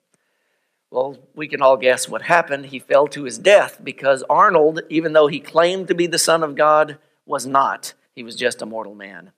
Well, 0.89 1.19
we 1.35 1.47
can 1.47 1.61
all 1.61 1.77
guess 1.77 2.09
what 2.09 2.23
happened. 2.23 2.65
He 2.65 2.79
fell 2.79 3.05
to 3.09 3.25
his 3.25 3.37
death 3.37 3.79
because 3.83 4.23
Arnold, 4.27 4.81
even 4.89 5.13
though 5.13 5.27
he 5.27 5.39
claimed 5.39 5.89
to 5.89 5.93
be 5.93 6.07
the 6.07 6.17
Son 6.17 6.41
of 6.41 6.55
God, 6.55 6.97
was 7.27 7.45
not. 7.45 7.93
He 8.15 8.23
was 8.23 8.35
just 8.35 8.63
a 8.63 8.65
mortal 8.65 8.95
man. 8.95 9.31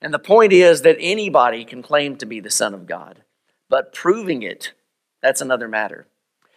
And 0.00 0.14
the 0.14 0.18
point 0.18 0.54
is 0.54 0.80
that 0.80 0.96
anybody 0.98 1.62
can 1.66 1.82
claim 1.82 2.16
to 2.16 2.24
be 2.24 2.40
the 2.40 2.48
Son 2.48 2.72
of 2.72 2.86
God, 2.86 3.24
but 3.68 3.92
proving 3.92 4.40
it, 4.40 4.72
that's 5.20 5.42
another 5.42 5.68
matter. 5.68 6.06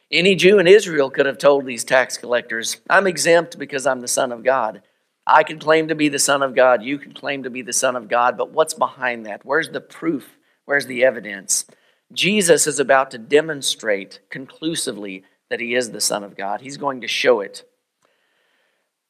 Any 0.09 0.35
Jew 0.35 0.57
in 0.57 0.67
Israel 0.67 1.09
could 1.09 1.25
have 1.25 1.37
told 1.37 1.65
these 1.65 1.83
tax 1.83 2.17
collectors, 2.17 2.77
I'm 2.89 3.07
exempt 3.07 3.59
because 3.59 3.85
I'm 3.85 3.99
the 3.99 4.07
Son 4.07 4.31
of 4.31 4.41
God. 4.41 4.83
I 5.29 5.43
can 5.43 5.59
claim 5.59 5.87
to 5.89 5.95
be 5.95 6.09
the 6.09 6.17
Son 6.17 6.41
of 6.41 6.55
God. 6.55 6.81
You 6.81 6.97
can 6.97 7.13
claim 7.13 7.43
to 7.43 7.51
be 7.51 7.61
the 7.61 7.71
Son 7.71 7.95
of 7.95 8.07
God, 8.07 8.35
but 8.35 8.51
what's 8.51 8.73
behind 8.73 9.25
that? 9.27 9.45
Where's 9.45 9.69
the 9.69 9.79
proof? 9.79 10.37
Where's 10.65 10.87
the 10.87 11.03
evidence? 11.03 11.65
Jesus 12.11 12.65
is 12.65 12.79
about 12.79 13.11
to 13.11 13.19
demonstrate 13.19 14.21
conclusively 14.31 15.23
that 15.49 15.59
he 15.59 15.75
is 15.75 15.91
the 15.91 16.01
Son 16.01 16.23
of 16.23 16.35
God. 16.35 16.61
He's 16.61 16.77
going 16.77 17.01
to 17.01 17.07
show 17.07 17.41
it. 17.41 17.63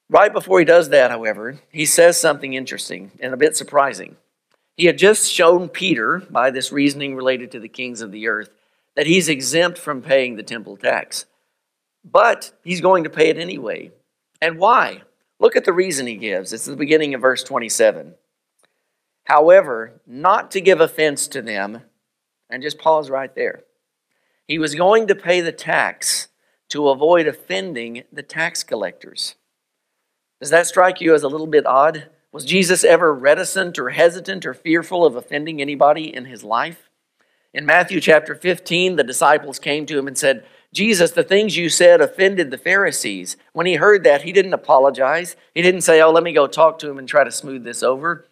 Right 0.10 0.34
before 0.34 0.60
he 0.60 0.66
does 0.66 0.90
that, 0.90 1.10
however, 1.10 1.60
he 1.72 1.86
says 1.86 2.20
something 2.20 2.54
interesting 2.54 3.12
and 3.22 3.34
a 3.34 3.38
bit 3.38 3.56
surprising. 3.56 4.18
He 4.76 4.86
had 4.86 4.98
just 4.98 5.32
shown 5.32 5.70
Peter, 5.70 6.20
by 6.30 6.52
this 6.52 6.72
reasoning 6.72 7.16
related 7.16 7.52
to 7.52 7.60
the 7.60 7.70
kings 7.70 8.02
of 8.02 8.12
the 8.12 8.28
earth, 8.28 8.50
that 8.96 9.08
he's 9.08 9.30
exempt 9.30 9.78
from 9.78 10.02
paying 10.02 10.36
the 10.36 10.44
temple 10.44 10.76
tax. 10.76 11.26
But 12.04 12.52
he's 12.64 12.82
going 12.82 13.06
to 13.06 13.10
pay 13.10 13.30
it 13.30 13.38
anyway. 13.38 13.92
And 14.42 14.58
why? 14.58 15.04
Look 15.40 15.56
at 15.56 15.66
the 15.66 15.74
reason 15.74 16.08
he 16.08 16.16
gives. 16.16 16.52
It's 16.52 16.66
the 16.66 16.76
beginning 16.76 17.14
of 17.14 17.22
verse 17.22 17.44
27. 17.44 18.16
However, 19.26 20.02
not 20.06 20.52
to 20.52 20.62
give 20.62 20.82
offense 20.82 21.28
to 21.30 21.42
them, 21.42 21.84
and 22.50 22.64
just 22.64 22.80
pause 22.80 23.10
right 23.10 23.34
there. 23.36 23.64
He 24.48 24.58
was 24.58 24.74
going 24.74 25.08
to 25.08 25.16
pay 25.16 25.42
the 25.42 25.52
tax 25.52 26.30
to 26.70 26.90
avoid 26.90 27.28
offending 27.28 28.04
the 28.12 28.24
tax 28.24 28.64
collectors. 28.64 29.36
Does 30.40 30.50
that 30.50 30.68
strike 30.68 31.00
you 31.02 31.14
as 31.14 31.24
a 31.24 31.28
little 31.28 31.48
bit 31.48 31.66
odd? 31.66 32.10
Was 32.32 32.46
Jesus 32.46 32.84
ever 32.84 33.14
reticent 33.14 33.78
or 33.78 33.90
hesitant 33.90 34.46
or 34.46 34.54
fearful 34.54 35.06
of 35.06 35.16
offending 35.16 35.62
anybody 35.62 36.14
in 36.14 36.26
his 36.26 36.44
life? 36.44 36.90
In 37.54 37.66
Matthew 37.66 38.00
chapter 38.00 38.36
15, 38.36 38.96
the 38.96 39.04
disciples 39.04 39.60
came 39.60 39.86
to 39.88 39.98
him 39.98 40.08
and 40.08 40.18
said, 40.18 40.46
Jesus, 40.74 41.12
the 41.12 41.24
things 41.24 41.58
you 41.58 41.68
said 41.70 42.00
offended 42.00 42.52
the 42.52 42.58
Pharisees. 42.58 43.38
When 43.54 43.66
he 43.66 43.76
heard 43.76 44.04
that, 44.04 44.22
he 44.22 44.32
didn't 44.32 44.54
apologize. 44.54 45.36
He 45.56 45.62
didn't 45.62 45.82
say, 45.82 46.02
Oh, 46.02 46.12
let 46.12 46.24
me 46.24 46.32
go 46.32 46.48
talk 46.48 46.80
to 46.80 46.90
him 46.90 47.00
and 47.00 47.08
try 47.08 47.24
to 47.24 47.32
smooth 47.32 47.64
this 47.64 47.82
over. 47.82 48.28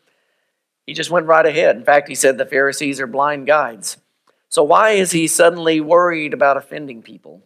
He 0.85 0.93
just 0.93 1.11
went 1.11 1.25
right 1.25 1.45
ahead. 1.45 1.75
In 1.75 1.83
fact, 1.83 2.07
he 2.07 2.15
said 2.15 2.37
the 2.37 2.45
Pharisees 2.45 3.01
are 3.01 3.07
blind 3.07 3.47
guides. 3.47 3.97
So, 4.49 4.63
why 4.63 4.91
is 4.91 5.11
he 5.11 5.27
suddenly 5.27 5.81
worried 5.81 6.33
about 6.33 6.57
offending 6.57 7.01
people? 7.01 7.43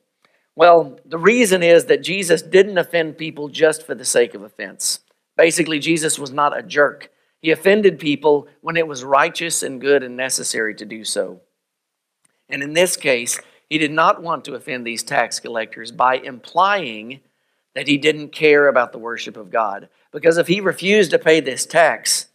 Well, 0.55 0.99
the 1.05 1.17
reason 1.17 1.63
is 1.63 1.85
that 1.85 2.03
Jesus 2.03 2.41
didn't 2.41 2.77
offend 2.77 3.17
people 3.17 3.47
just 3.47 3.85
for 3.85 3.95
the 3.95 4.05
sake 4.05 4.35
of 4.35 4.43
offense. 4.43 4.99
Basically, 5.37 5.79
Jesus 5.79 6.19
was 6.19 6.31
not 6.31 6.57
a 6.57 6.61
jerk. 6.61 7.09
He 7.41 7.49
offended 7.49 7.97
people 7.97 8.47
when 8.59 8.77
it 8.77 8.87
was 8.87 9.03
righteous 9.03 9.63
and 9.63 9.81
good 9.81 10.03
and 10.03 10.15
necessary 10.15 10.75
to 10.75 10.85
do 10.85 11.03
so. 11.03 11.41
And 12.49 12.61
in 12.61 12.73
this 12.73 12.97
case, 12.97 13.39
he 13.71 13.77
did 13.77 13.93
not 13.93 14.21
want 14.21 14.43
to 14.43 14.55
offend 14.55 14.85
these 14.85 15.01
tax 15.01 15.39
collectors 15.39 15.93
by 15.93 16.17
implying 16.17 17.21
that 17.73 17.87
he 17.87 17.97
didn't 17.97 18.33
care 18.33 18.67
about 18.67 18.91
the 18.91 18.97
worship 18.97 19.37
of 19.37 19.49
God. 19.49 19.87
Because 20.11 20.37
if 20.37 20.47
he 20.47 20.59
refused 20.59 21.11
to 21.11 21.17
pay 21.17 21.39
this 21.39 21.65
tax, 21.65 22.25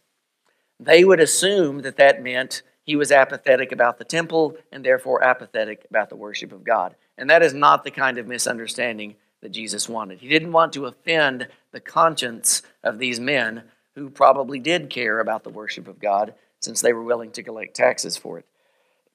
they 0.79 1.03
would 1.03 1.19
assume 1.19 1.83
that 1.83 1.97
that 1.97 2.23
meant 2.23 2.63
he 2.81 2.95
was 2.95 3.11
apathetic 3.11 3.71
about 3.71 3.99
the 3.99 4.03
temple 4.03 4.57
and 4.71 4.83
therefore 4.83 5.23
apathetic 5.23 5.85
about 5.91 6.09
the 6.09 6.15
worship 6.15 6.51
of 6.51 6.63
God. 6.63 6.95
And 7.19 7.29
that 7.29 7.43
is 7.43 7.53
not 7.53 7.83
the 7.83 7.91
kind 7.91 8.17
of 8.17 8.25
misunderstanding 8.25 9.13
that 9.43 9.51
Jesus 9.51 9.87
wanted. 9.87 10.21
He 10.21 10.29
didn't 10.29 10.53
want 10.53 10.73
to 10.73 10.87
offend 10.87 11.49
the 11.71 11.79
conscience 11.79 12.63
of 12.83 12.97
these 12.97 13.19
men 13.19 13.61
who 13.93 14.09
probably 14.09 14.57
did 14.59 14.89
care 14.89 15.19
about 15.19 15.43
the 15.43 15.51
worship 15.51 15.87
of 15.87 15.99
God 15.99 16.33
since 16.61 16.81
they 16.81 16.93
were 16.93 17.03
willing 17.03 17.29
to 17.33 17.43
collect 17.43 17.75
taxes 17.75 18.17
for 18.17 18.41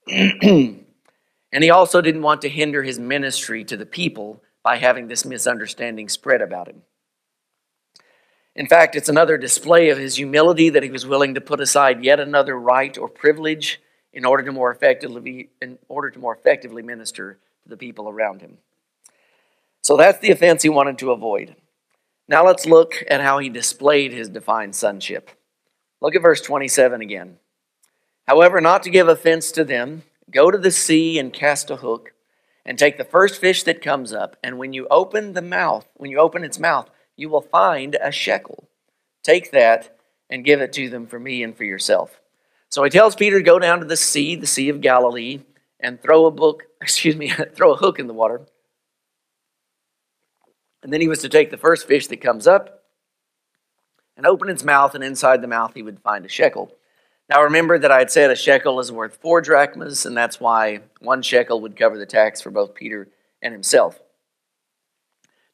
it. 0.07 0.87
and 1.53 1.63
he 1.63 1.71
also 1.71 2.01
didn't 2.01 2.23
want 2.23 2.43
to 2.43 2.49
hinder 2.49 2.83
his 2.83 2.99
ministry 2.99 3.65
to 3.65 3.77
the 3.77 3.87
people 3.87 4.43
by 4.63 4.77
having 4.77 5.09
this 5.09 5.25
misunderstanding 5.25 6.09
spread 6.09 6.41
about 6.41 6.69
him. 6.69 6.83
In 8.55 8.67
fact, 8.67 8.97
it's 8.97 9.09
another 9.09 9.39
display 9.39 9.89
of 9.91 9.99
his 9.99 10.17
humility 10.17 10.69
that 10.71 10.83
he 10.83 10.91
was 10.91 11.07
willing 11.07 11.35
to 11.35 11.41
put 11.41 11.61
aside 11.61 12.05
yet 12.05 12.21
another 12.21 12.59
right 12.59 12.97
or 12.97 13.09
privilege 13.09 13.81
in 14.13 14.25
order 14.25 14.43
to 14.45 14.53
more 14.53 14.71
effectively 14.71 15.51
in 15.61 15.79
order 15.89 16.11
to 16.11 16.19
more 16.19 16.35
effectively 16.35 16.83
minister 16.83 17.39
to 17.63 17.69
the 17.69 17.77
people 17.77 18.09
around 18.09 18.43
him. 18.43 18.59
So 19.83 19.97
that's 19.97 20.19
the 20.19 20.31
offense 20.31 20.63
he 20.63 20.69
wanted 20.69 20.99
to 20.99 21.13
avoid. 21.13 21.57
Now 22.29 22.47
let's 22.47 22.67
look 22.67 23.03
at 23.09 23.21
how 23.21 23.39
he 23.39 23.49
displayed 23.49 24.13
his 24.13 24.29
divine 24.29 24.73
sonship. 24.73 25.31
Look 26.01 26.15
at 26.15 26.23
verse 26.23 26.41
27 26.41 27.01
again. 27.01 27.39
However, 28.29 28.61
not 28.61 28.83
to 28.85 28.91
give 28.91 29.09
offense 29.09 29.51
to 29.53 29.65
them, 29.65 30.03
go 30.33 30.51
to 30.51 30.59
the 30.59 30.71
sea 30.71 31.19
and 31.19 31.33
cast 31.33 31.71
a 31.71 31.77
hook 31.77 32.13
and 32.65 32.79
take 32.79 32.97
the 32.97 33.05
first 33.05 33.41
fish 33.41 33.63
that 33.65 33.83
comes 33.83 34.13
up, 34.13 34.37
and 34.43 34.59
when 34.59 34.73
you 34.73 34.87
open 34.91 35.33
the 35.33 35.43
mouth, 35.43 35.87
when 35.95 36.11
you 36.11 36.19
open 36.19 36.45
its 36.45 36.59
mouth, 36.59 36.89
you 37.17 37.29
will 37.29 37.41
find 37.41 37.97
a 38.01 38.11
shekel. 38.11 38.69
Take 39.23 39.51
that 39.51 39.97
and 40.31 40.45
give 40.45 40.61
it 40.61 40.73
to 40.75 40.89
them 40.89 41.07
for 41.07 41.19
me 41.19 41.43
and 41.43 41.57
for 41.57 41.65
yourself. 41.65 42.21
So 42.69 42.83
he 42.83 42.91
tells 42.91 43.15
Peter 43.15 43.39
to 43.39 43.45
go 43.45 43.59
down 43.59 43.81
to 43.81 43.85
the 43.85 43.97
sea, 43.97 44.35
the 44.35 44.47
Sea 44.47 44.69
of 44.71 44.81
Galilee, 44.81 45.41
and 45.79 46.01
throw 46.01 46.27
a 46.27 46.31
book, 46.31 46.65
excuse 46.81 47.17
me, 47.17 47.29
throw 47.55 47.73
a 47.73 47.77
hook 47.77 47.99
in 47.99 48.07
the 48.07 48.15
water. 48.15 48.43
And 50.83 50.93
then 50.93 51.01
he 51.01 51.09
was 51.09 51.21
to 51.21 51.29
take 51.29 51.51
the 51.51 51.57
first 51.57 51.87
fish 51.87 52.07
that 52.09 52.21
comes 52.21 52.47
up 52.47 52.85
and 54.17 54.27
open 54.27 54.49
its 54.49 54.65
mouth, 54.65 54.95
and 54.95 55.05
inside 55.05 55.43
the 55.43 55.49
mouth 55.49 55.73
he 55.75 55.83
would 55.83 56.01
find 56.01 56.25
a 56.25 56.29
shekel. 56.29 56.73
Now 57.33 57.45
remember 57.45 57.79
that 57.79 57.91
I 57.91 57.99
had 57.99 58.11
said 58.11 58.31
a 58.31 58.37
shekel 58.37 58.79
is 58.79 58.93
worth 58.93 59.17
four 59.17 59.41
drachmas, 59.41 60.05
and 60.05 60.15
that's 60.15 60.39
why 60.39 60.81
one 61.01 61.23
shekel 61.23 61.63
would 61.63 61.79
cover 61.79 61.97
the 61.97 62.05
tax 62.05 62.43
for 62.43 62.51
both 62.51 62.75
Peter 62.75 63.09
and 63.41 63.55
himself. 63.55 63.99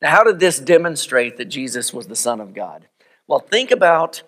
Now, 0.02 0.10
how 0.10 0.24
did 0.24 0.40
this 0.40 0.58
demonstrate 0.58 1.36
that 1.36 1.44
Jesus 1.44 1.94
was 1.94 2.08
the 2.08 2.16
Son 2.16 2.40
of 2.40 2.52
God? 2.52 2.88
Well, 3.28 3.38
think 3.38 3.70
about 3.70 4.22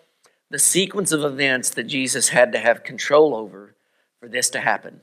the 0.49 0.61
sequence 0.61 1.11
of 1.11 1.25
events 1.25 1.71
that 1.71 1.89
Jesus 1.89 2.29
had 2.29 2.53
to 2.53 2.61
have 2.61 2.85
control 2.85 3.35
over 3.35 3.75
for 4.21 4.29
this 4.29 4.49
to 4.51 4.61
happen. 4.61 5.01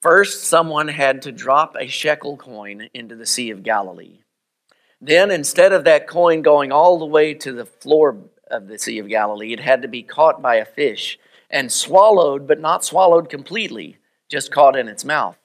First, 0.00 0.44
someone 0.44 0.86
had 0.86 1.22
to 1.22 1.32
drop 1.32 1.74
a 1.74 1.88
shekel 1.88 2.36
coin 2.36 2.88
into 2.94 3.16
the 3.16 3.26
Sea 3.26 3.50
of 3.50 3.64
Galilee. 3.64 4.20
Then, 5.00 5.32
instead 5.32 5.72
of 5.72 5.82
that 5.82 6.06
coin 6.06 6.42
going 6.42 6.70
all 6.70 7.00
the 7.00 7.04
way 7.04 7.34
to 7.34 7.50
the 7.50 7.66
floor 7.66 8.16
of 8.48 8.68
the 8.68 8.78
Sea 8.78 9.00
of 9.00 9.08
Galilee, 9.08 9.52
it 9.52 9.58
had 9.60 9.82
to 9.82 9.88
be 9.88 10.04
caught 10.04 10.40
by 10.40 10.54
a 10.54 10.64
fish 10.64 11.18
and 11.50 11.72
swallowed, 11.72 12.46
but 12.46 12.60
not 12.60 12.84
swallowed 12.84 13.28
completely, 13.28 13.96
just 14.28 14.52
caught 14.52 14.76
in 14.76 14.88
its 14.88 15.04
mouth. 15.04 15.38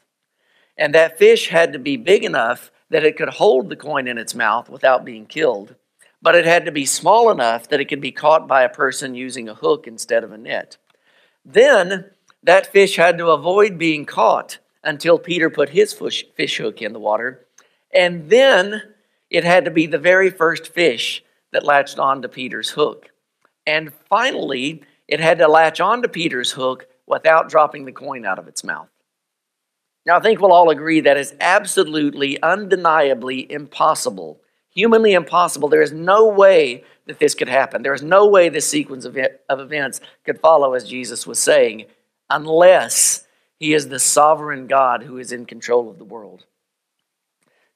And 0.77 0.93
that 0.93 1.17
fish 1.17 1.49
had 1.49 1.73
to 1.73 1.79
be 1.79 1.97
big 1.97 2.23
enough 2.23 2.71
that 2.89 3.05
it 3.05 3.17
could 3.17 3.29
hold 3.29 3.69
the 3.69 3.75
coin 3.75 4.07
in 4.07 4.17
its 4.17 4.35
mouth 4.35 4.69
without 4.69 5.05
being 5.05 5.25
killed, 5.25 5.75
but 6.21 6.35
it 6.35 6.45
had 6.45 6.65
to 6.65 6.71
be 6.71 6.85
small 6.85 7.31
enough 7.31 7.67
that 7.69 7.79
it 7.79 7.85
could 7.85 8.01
be 8.01 8.11
caught 8.11 8.47
by 8.47 8.63
a 8.63 8.69
person 8.69 9.15
using 9.15 9.49
a 9.49 9.55
hook 9.55 9.87
instead 9.87 10.23
of 10.23 10.31
a 10.31 10.37
net. 10.37 10.77
Then 11.45 12.11
that 12.41 12.71
fish 12.71 12.95
had 12.95 13.17
to 13.17 13.31
avoid 13.31 13.77
being 13.77 14.05
caught 14.05 14.59
until 14.83 15.17
Peter 15.17 15.49
put 15.49 15.69
his 15.69 15.93
fish, 15.93 16.57
hook 16.57 16.81
in 16.81 16.93
the 16.93 16.99
water, 16.99 17.45
and 17.93 18.29
then 18.29 18.81
it 19.29 19.43
had 19.43 19.65
to 19.65 19.71
be 19.71 19.87
the 19.87 19.97
very 19.97 20.29
first 20.29 20.67
fish 20.67 21.23
that 21.51 21.65
latched 21.65 21.99
onto 21.99 22.27
Peter's 22.27 22.71
hook. 22.71 23.09
And 23.65 23.93
finally, 24.09 24.83
it 25.07 25.19
had 25.19 25.39
to 25.39 25.47
latch 25.47 25.79
onto 25.79 26.07
Peter's 26.07 26.51
hook 26.51 26.87
without 27.07 27.49
dropping 27.49 27.85
the 27.85 27.91
coin 27.91 28.25
out 28.25 28.39
of 28.39 28.47
its 28.47 28.63
mouth. 28.63 28.89
Now, 30.05 30.17
I 30.17 30.19
think 30.21 30.41
we'll 30.41 30.51
all 30.51 30.69
agree 30.69 31.01
that 31.01 31.17
is 31.17 31.33
absolutely, 31.39 32.41
undeniably 32.41 33.49
impossible. 33.49 34.41
Humanly 34.69 35.13
impossible. 35.13 35.69
There 35.69 35.81
is 35.81 35.93
no 35.93 36.27
way 36.27 36.83
that 37.05 37.19
this 37.19 37.35
could 37.35 37.47
happen. 37.47 37.83
There 37.83 37.93
is 37.93 38.01
no 38.01 38.27
way 38.27 38.49
this 38.49 38.67
sequence 38.67 39.05
of, 39.05 39.17
of 39.49 39.59
events 39.59 40.01
could 40.25 40.39
follow 40.39 40.73
as 40.73 40.87
Jesus 40.87 41.27
was 41.27 41.39
saying, 41.39 41.85
unless 42.29 43.25
he 43.59 43.73
is 43.73 43.87
the 43.87 43.99
sovereign 43.99 44.67
God 44.67 45.03
who 45.03 45.17
is 45.17 45.31
in 45.31 45.45
control 45.45 45.89
of 45.89 45.99
the 45.99 46.05
world. 46.05 46.45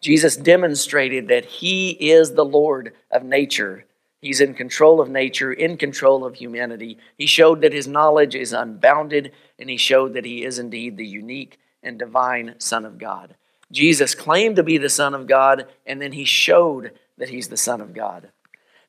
Jesus 0.01 0.35
demonstrated 0.35 1.27
that 1.29 1.45
he 1.45 1.91
is 1.91 2.33
the 2.33 2.45
Lord 2.45 2.93
of 3.11 3.23
nature. 3.23 3.85
He's 4.27 4.41
in 4.41 4.55
control 4.55 4.99
of 4.99 5.09
nature, 5.09 5.53
in 5.53 5.77
control 5.77 6.25
of 6.25 6.35
humanity. 6.35 6.97
He 7.17 7.25
showed 7.25 7.61
that 7.61 7.71
his 7.71 7.87
knowledge 7.87 8.35
is 8.35 8.51
unbounded, 8.51 9.31
and 9.57 9.69
he 9.69 9.77
showed 9.77 10.13
that 10.15 10.25
he 10.25 10.43
is 10.43 10.59
indeed 10.59 10.97
the 10.97 11.07
unique 11.07 11.57
and 11.81 11.97
divine 11.97 12.55
Son 12.57 12.83
of 12.83 12.97
God. 12.97 13.35
Jesus 13.71 14.15
claimed 14.15 14.57
to 14.57 14.63
be 14.63 14.77
the 14.77 14.89
Son 14.89 15.13
of 15.13 15.27
God, 15.27 15.67
and 15.85 16.01
then 16.01 16.11
he 16.11 16.25
showed 16.25 16.91
that 17.17 17.29
he's 17.29 17.47
the 17.47 17.55
Son 17.55 17.79
of 17.79 17.93
God. 17.93 18.27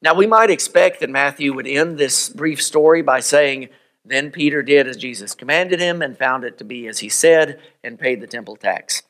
Now, 0.03 0.12
we 0.12 0.27
might 0.27 0.51
expect 0.51 0.98
that 0.98 1.09
Matthew 1.09 1.53
would 1.53 1.68
end 1.68 1.98
this 1.98 2.29
brief 2.29 2.61
story 2.61 3.01
by 3.01 3.20
saying, 3.20 3.68
Then 4.05 4.33
Peter 4.33 4.61
did 4.61 4.88
as 4.88 4.96
Jesus 4.96 5.37
commanded 5.37 5.79
him 5.79 6.03
and 6.03 6.18
found 6.18 6.42
it 6.42 6.59
to 6.59 6.64
be 6.64 6.88
as 6.88 6.98
he 6.98 7.09
said 7.09 7.61
and 7.85 7.96
paid 7.96 8.20
the 8.20 8.27
temple 8.27 8.57
tax. 8.57 9.05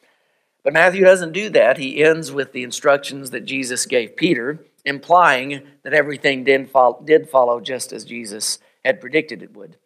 But 0.62 0.75
Matthew 0.75 1.05
doesn't 1.05 1.33
do 1.33 1.49
that. 1.49 1.79
He 1.79 2.05
ends 2.05 2.31
with 2.31 2.53
the 2.53 2.64
instructions 2.64 3.31
that 3.31 3.47
Jesus 3.47 3.87
gave 3.87 4.14
Peter, 4.14 4.59
implying 4.88 5.62
that 5.85 5.94
everything 5.94 6.42
did 6.42 6.70
follow 6.70 7.61
just 7.61 7.92
as 7.92 8.05
Jesus 8.05 8.59
had 8.85 9.01
predicted 9.01 9.42
it 9.42 9.55
would. 9.55 9.77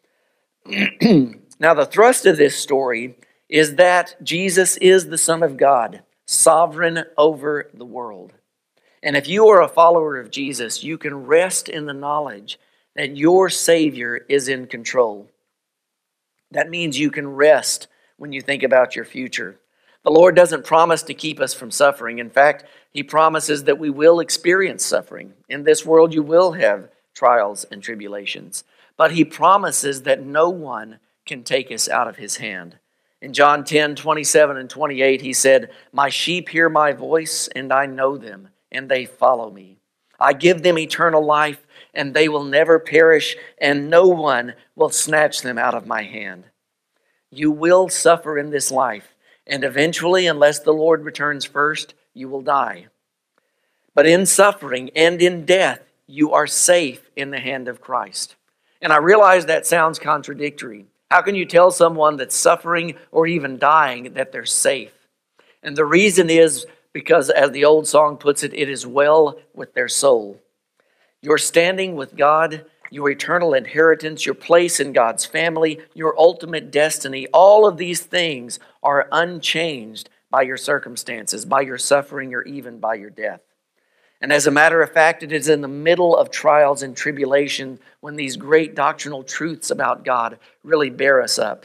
now, 1.58 1.74
the 1.74 1.86
thrust 1.86 2.24
of 2.24 2.36
this 2.36 2.56
story 2.56 3.16
is 3.48 3.74
that 3.74 4.14
Jesus 4.22 4.76
is 4.78 5.08
the 5.08 5.18
Son 5.18 5.42
of 5.42 5.56
God, 5.56 6.02
sovereign 6.24 7.04
over 7.18 7.68
the 7.74 7.84
world. 7.84 8.32
And 9.02 9.16
if 9.16 9.26
you 9.28 9.48
are 9.48 9.60
a 9.60 9.68
follower 9.68 10.18
of 10.18 10.30
Jesus, 10.30 10.84
you 10.84 10.96
can 10.96 11.26
rest 11.26 11.68
in 11.68 11.86
the 11.86 11.92
knowledge 11.92 12.58
that 12.94 13.16
your 13.16 13.50
Savior 13.50 14.24
is 14.28 14.48
in 14.48 14.68
control. 14.68 15.28
That 16.52 16.70
means 16.70 16.98
you 16.98 17.10
can 17.10 17.26
rest 17.26 17.88
when 18.16 18.32
you 18.32 18.40
think 18.40 18.62
about 18.62 18.94
your 18.94 19.04
future. 19.04 19.58
The 20.04 20.10
Lord 20.10 20.34
doesn't 20.34 20.64
promise 20.64 21.02
to 21.04 21.14
keep 21.14 21.40
us 21.40 21.54
from 21.54 21.70
suffering. 21.70 22.18
In 22.18 22.30
fact, 22.30 22.64
He 22.90 23.02
promises 23.02 23.64
that 23.64 23.78
we 23.78 23.90
will 23.90 24.20
experience 24.20 24.84
suffering. 24.84 25.34
In 25.48 25.64
this 25.64 25.86
world, 25.86 26.12
you 26.12 26.22
will 26.22 26.52
have 26.52 26.88
trials 27.14 27.64
and 27.70 27.82
tribulations. 27.82 28.64
But 28.96 29.12
He 29.12 29.24
promises 29.24 30.02
that 30.02 30.24
no 30.24 30.50
one 30.50 30.98
can 31.24 31.44
take 31.44 31.70
us 31.70 31.88
out 31.88 32.08
of 32.08 32.16
His 32.16 32.38
hand. 32.38 32.78
In 33.22 33.32
John 33.32 33.62
10 33.62 33.94
27 33.94 34.56
and 34.56 34.68
28, 34.68 35.22
he 35.22 35.32
said, 35.32 35.70
My 35.92 36.08
sheep 36.08 36.48
hear 36.48 36.68
my 36.68 36.92
voice, 36.92 37.48
and 37.54 37.72
I 37.72 37.86
know 37.86 38.16
them, 38.16 38.48
and 38.72 38.88
they 38.88 39.06
follow 39.06 39.48
me. 39.48 39.78
I 40.18 40.32
give 40.32 40.64
them 40.64 40.76
eternal 40.76 41.24
life, 41.24 41.64
and 41.94 42.12
they 42.12 42.28
will 42.28 42.42
never 42.42 42.80
perish, 42.80 43.36
and 43.58 43.88
no 43.88 44.08
one 44.08 44.54
will 44.74 44.90
snatch 44.90 45.42
them 45.42 45.56
out 45.56 45.74
of 45.74 45.86
my 45.86 46.02
hand. 46.02 46.46
You 47.30 47.52
will 47.52 47.88
suffer 47.88 48.36
in 48.36 48.50
this 48.50 48.72
life, 48.72 49.11
and 49.46 49.64
eventually, 49.64 50.26
unless 50.26 50.60
the 50.60 50.72
Lord 50.72 51.04
returns 51.04 51.44
first, 51.44 51.94
you 52.14 52.28
will 52.28 52.42
die. 52.42 52.86
But 53.94 54.06
in 54.06 54.26
suffering 54.26 54.90
and 54.94 55.20
in 55.20 55.44
death, 55.44 55.80
you 56.06 56.32
are 56.32 56.46
safe 56.46 57.10
in 57.16 57.30
the 57.30 57.40
hand 57.40 57.68
of 57.68 57.80
Christ. 57.80 58.36
And 58.80 58.92
I 58.92 58.96
realize 58.96 59.46
that 59.46 59.66
sounds 59.66 59.98
contradictory. 59.98 60.86
How 61.10 61.22
can 61.22 61.34
you 61.34 61.44
tell 61.44 61.70
someone 61.70 62.16
that's 62.16 62.34
suffering 62.34 62.94
or 63.10 63.26
even 63.26 63.58
dying 63.58 64.14
that 64.14 64.32
they're 64.32 64.46
safe? 64.46 64.92
And 65.62 65.76
the 65.76 65.84
reason 65.84 66.30
is 66.30 66.66
because, 66.92 67.30
as 67.30 67.50
the 67.50 67.64
old 67.64 67.86
song 67.86 68.16
puts 68.16 68.42
it, 68.42 68.54
it 68.54 68.68
is 68.68 68.86
well 68.86 69.38
with 69.54 69.74
their 69.74 69.88
soul. 69.88 70.40
You're 71.20 71.38
standing 71.38 71.94
with 71.94 72.16
God, 72.16 72.64
your 72.92 73.08
eternal 73.08 73.54
inheritance, 73.54 74.26
your 74.26 74.34
place 74.34 74.78
in 74.78 74.92
God's 74.92 75.24
family, 75.24 75.80
your 75.94 76.14
ultimate 76.18 76.70
destiny, 76.70 77.26
all 77.28 77.66
of 77.66 77.78
these 77.78 78.02
things 78.02 78.58
are 78.82 79.08
unchanged 79.10 80.10
by 80.30 80.42
your 80.42 80.58
circumstances, 80.58 81.46
by 81.46 81.62
your 81.62 81.78
suffering, 81.78 82.34
or 82.34 82.42
even 82.42 82.78
by 82.78 82.94
your 82.94 83.08
death. 83.08 83.40
And 84.20 84.30
as 84.30 84.46
a 84.46 84.52
matter 84.52 84.82
of 84.82 84.92
fact, 84.92 85.22
it 85.22 85.32
is 85.32 85.48
in 85.48 85.62
the 85.62 85.68
middle 85.68 86.14
of 86.14 86.30
trials 86.30 86.82
and 86.82 86.94
tribulation 86.94 87.80
when 88.00 88.16
these 88.16 88.36
great 88.36 88.74
doctrinal 88.74 89.24
truths 89.24 89.70
about 89.70 90.04
God 90.04 90.38
really 90.62 90.90
bear 90.90 91.22
us 91.22 91.38
up. 91.38 91.64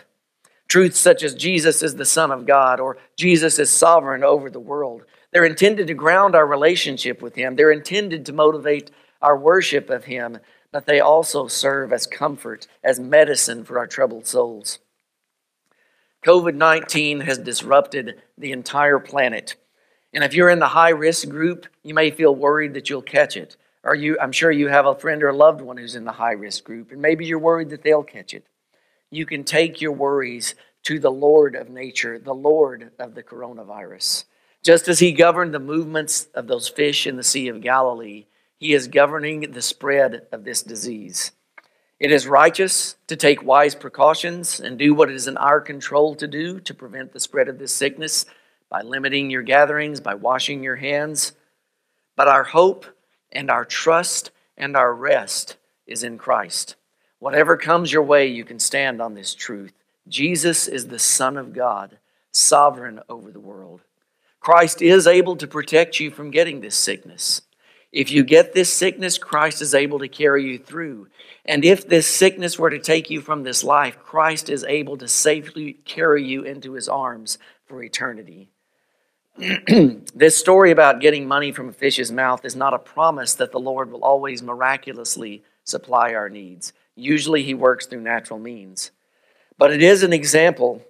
Truths 0.70 1.00
such 1.00 1.24
as 1.24 1.36
Jesus 1.36 1.84
is 1.84 1.96
the 1.96 2.06
Son 2.06 2.32
of 2.32 2.46
God 2.46 2.80
or 2.80 2.98
Jesus 3.18 3.60
is 3.60 3.70
sovereign 3.70 4.24
over 4.24 4.50
the 4.50 4.60
world. 4.60 5.04
They're 5.32 5.46
intended 5.46 5.88
to 5.88 5.94
ground 5.94 6.36
our 6.36 6.48
relationship 6.48 7.22
with 7.22 7.36
Him, 7.36 7.58
they're 7.58 7.72
intended 7.72 8.26
to 8.26 8.34
motivate 8.34 8.92
our 9.22 9.38
worship 9.38 9.90
of 9.90 10.06
Him, 10.06 10.40
but 10.78 10.86
they 10.86 11.00
also 11.00 11.48
serve 11.48 11.92
as 11.92 12.06
comfort, 12.06 12.68
as 12.84 13.00
medicine 13.00 13.64
for 13.64 13.80
our 13.80 13.88
troubled 13.88 14.28
souls. 14.28 14.78
COVID 16.24 16.54
19 16.54 17.22
has 17.22 17.40
disrupted 17.40 18.22
the 18.38 18.52
entire 18.52 19.00
planet. 19.00 19.56
And 20.14 20.24
if 20.24 20.36
you're 20.36 20.52
in 20.52 20.60
the 20.60 20.68
high 20.68 20.92
risk 20.92 21.30
group, 21.30 21.66
you 21.82 21.96
may 21.96 22.12
feel 22.12 22.36
worried 22.36 22.76
that 22.76 22.92
you'll 22.92 23.02
catch 23.02 23.36
it. 23.36 23.58
Or 23.84 23.96
you, 23.96 24.20
I'm 24.22 24.32
sure 24.32 24.52
you 24.52 24.68
have 24.68 24.86
a 24.86 24.94
friend 24.94 25.24
or 25.24 25.30
a 25.30 25.36
loved 25.36 25.62
one 25.62 25.78
who's 25.78 25.96
in 25.96 26.06
the 26.06 26.12
high 26.12 26.34
risk 26.34 26.64
group, 26.64 26.92
and 26.92 27.02
maybe 27.02 27.26
you're 27.26 27.40
worried 27.40 27.72
that 27.72 27.82
they'll 27.82 28.04
catch 28.04 28.36
it. 28.36 28.46
You 29.10 29.26
can 29.26 29.44
take 29.46 29.82
your 29.82 29.94
worries 29.94 30.54
to 30.84 31.00
the 31.00 31.10
Lord 31.10 31.56
of 31.56 31.72
nature, 31.72 32.20
the 32.20 32.36
Lord 32.36 32.92
of 33.00 33.16
the 33.16 33.24
coronavirus. 33.24 34.26
Just 34.64 34.88
as 34.88 35.00
he 35.00 35.12
governed 35.12 35.56
the 35.56 35.60
movements 35.60 36.28
of 36.36 36.46
those 36.46 36.70
fish 36.70 37.08
in 37.08 37.16
the 37.16 37.24
Sea 37.24 37.48
of 37.48 37.62
Galilee, 37.62 38.28
he 38.58 38.74
is 38.74 38.88
governing 38.88 39.52
the 39.52 39.62
spread 39.62 40.28
of 40.32 40.44
this 40.44 40.64
disease. 40.64 41.32
It 42.00 42.12
is 42.12 42.28
righteous 42.28 42.96
to 43.08 43.16
take 43.16 43.44
wise 43.44 43.74
precautions 43.74 44.60
and 44.60 44.78
do 44.78 44.94
what 44.94 45.10
is 45.10 45.28
in 45.28 45.38
our 45.38 45.62
control 45.62 46.16
to 46.16 46.28
do 46.28 46.60
to 46.60 46.74
prevent 46.74 47.14
the 47.14 47.20
spread 47.20 47.48
of 47.48 47.58
this 47.58 47.74
sickness 47.74 48.26
by 48.70 48.82
limiting 48.82 49.30
your 49.30 49.42
gatherings, 49.42 50.00
by 50.00 50.14
washing 50.14 50.64
your 50.64 50.76
hands. 50.76 51.34
But 52.16 52.28
our 52.28 52.44
hope 52.44 52.86
and 53.32 53.50
our 53.50 53.66
trust 53.66 54.32
and 54.58 54.76
our 54.76 54.94
rest 54.94 55.58
is 55.88 56.04
in 56.04 56.18
Christ. 56.18 56.76
Whatever 57.20 57.58
comes 57.58 57.92
your 57.92 58.04
way, 58.04 58.28
you 58.28 58.44
can 58.44 58.60
stand 58.60 59.02
on 59.02 59.16
this 59.16 59.34
truth. 59.34 59.74
Jesus 60.08 60.68
is 60.68 60.88
the 60.88 61.00
Son 61.00 61.36
of 61.36 61.54
God, 61.54 61.98
sovereign 62.32 63.00
over 63.10 63.32
the 63.32 63.40
world. 63.40 63.82
Christ 64.40 64.82
is 64.82 65.08
able 65.08 65.36
to 65.38 65.48
protect 65.48 66.00
you 66.00 66.12
from 66.12 66.32
getting 66.32 66.62
this 66.62 66.76
sickness. 66.76 67.42
If 67.92 68.12
you 68.12 68.24
get 68.24 68.54
this 68.54 68.72
sickness, 68.72 69.18
Christ 69.18 69.62
is 69.62 69.74
able 69.74 70.00
to 70.00 70.08
carry 70.08 70.46
you 70.46 70.58
through. 70.58 71.08
And 71.46 71.64
if 71.64 71.88
this 71.88 72.08
sickness 72.08 72.60
were 72.60 72.70
to 72.70 72.80
take 72.80 73.10
you 73.10 73.22
from 73.22 73.44
this 73.44 73.64
life, 73.64 73.98
Christ 74.00 74.50
is 74.50 74.66
able 74.66 74.98
to 74.98 75.08
safely 75.08 75.74
carry 75.86 76.24
you 76.24 76.44
into 76.44 76.74
his 76.74 76.90
arms 76.90 77.38
for 77.66 77.82
eternity. 77.82 78.50
this 79.38 80.36
story 80.36 80.72
about 80.72 81.00
getting 81.00 81.28
money 81.28 81.52
from 81.52 81.70
a 81.70 81.74
fish's 81.74 82.12
mouth 82.12 82.44
is 82.44 82.56
not 82.56 82.74
a 82.74 82.80
promise 82.80 83.36
that 83.36 83.52
the 83.52 83.60
Lord 83.60 83.92
will 83.92 84.04
always 84.04 84.44
miraculously 84.44 85.44
supply 85.64 86.14
our 86.14 86.28
needs. 86.28 86.74
Usually, 86.96 87.44
he 87.44 87.54
works 87.54 87.86
through 87.86 88.02
natural 88.02 88.40
means. 88.40 88.92
But 89.58 89.72
it 89.72 89.82
is 89.82 90.04
an 90.04 90.14
example 90.14 90.82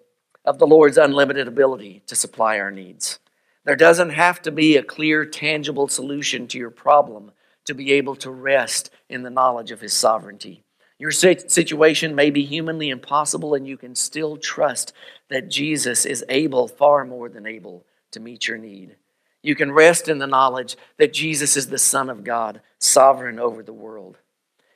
of 0.45 0.59
the 0.59 0.67
Lord's 0.67 0.97
unlimited 0.97 1.47
ability 1.47 2.03
to 2.07 2.15
supply 2.15 2.57
our 2.59 2.71
needs. 2.71 3.19
There 3.67 3.75
doesn't 3.75 4.11
have 4.11 4.41
to 4.43 4.51
be 4.51 4.77
a 4.77 4.81
clear, 4.81 5.25
tangible 5.25 5.89
solution 5.89 6.47
to 6.47 6.57
your 6.57 6.69
problem 6.69 7.33
to 7.65 7.73
be 7.73 7.91
able 7.91 8.15
to 8.15 8.31
rest 8.31 8.89
in 9.09 9.23
the 9.23 9.29
knowledge 9.29 9.71
of 9.71 9.81
His 9.81 9.91
sovereignty. 9.91 10.63
Your 10.97 11.11
situation 11.11 12.15
may 12.15 12.29
be 12.29 12.45
humanly 12.45 12.87
impossible, 12.87 13.53
and 13.53 13.67
you 13.67 13.75
can 13.75 13.93
still 13.93 14.37
trust 14.37 14.93
that 15.29 15.49
Jesus 15.49 16.05
is 16.05 16.23
able, 16.29 16.69
far 16.69 17.03
more 17.03 17.27
than 17.27 17.45
able, 17.45 17.85
to 18.11 18.21
meet 18.21 18.47
your 18.47 18.57
need. 18.57 18.95
You 19.43 19.53
can 19.53 19.73
rest 19.73 20.07
in 20.07 20.19
the 20.19 20.27
knowledge 20.27 20.77
that 20.95 21.11
Jesus 21.11 21.57
is 21.57 21.67
the 21.67 21.77
Son 21.77 22.09
of 22.09 22.23
God, 22.23 22.61
sovereign 22.79 23.37
over 23.37 23.61
the 23.61 23.73
world. 23.73 24.17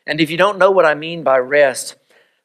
And 0.05 0.19
if 0.19 0.29
you 0.29 0.35
don't 0.35 0.59
know 0.59 0.69
what 0.69 0.85
I 0.85 0.95
mean 0.95 1.23
by 1.23 1.37
rest, 1.37 1.95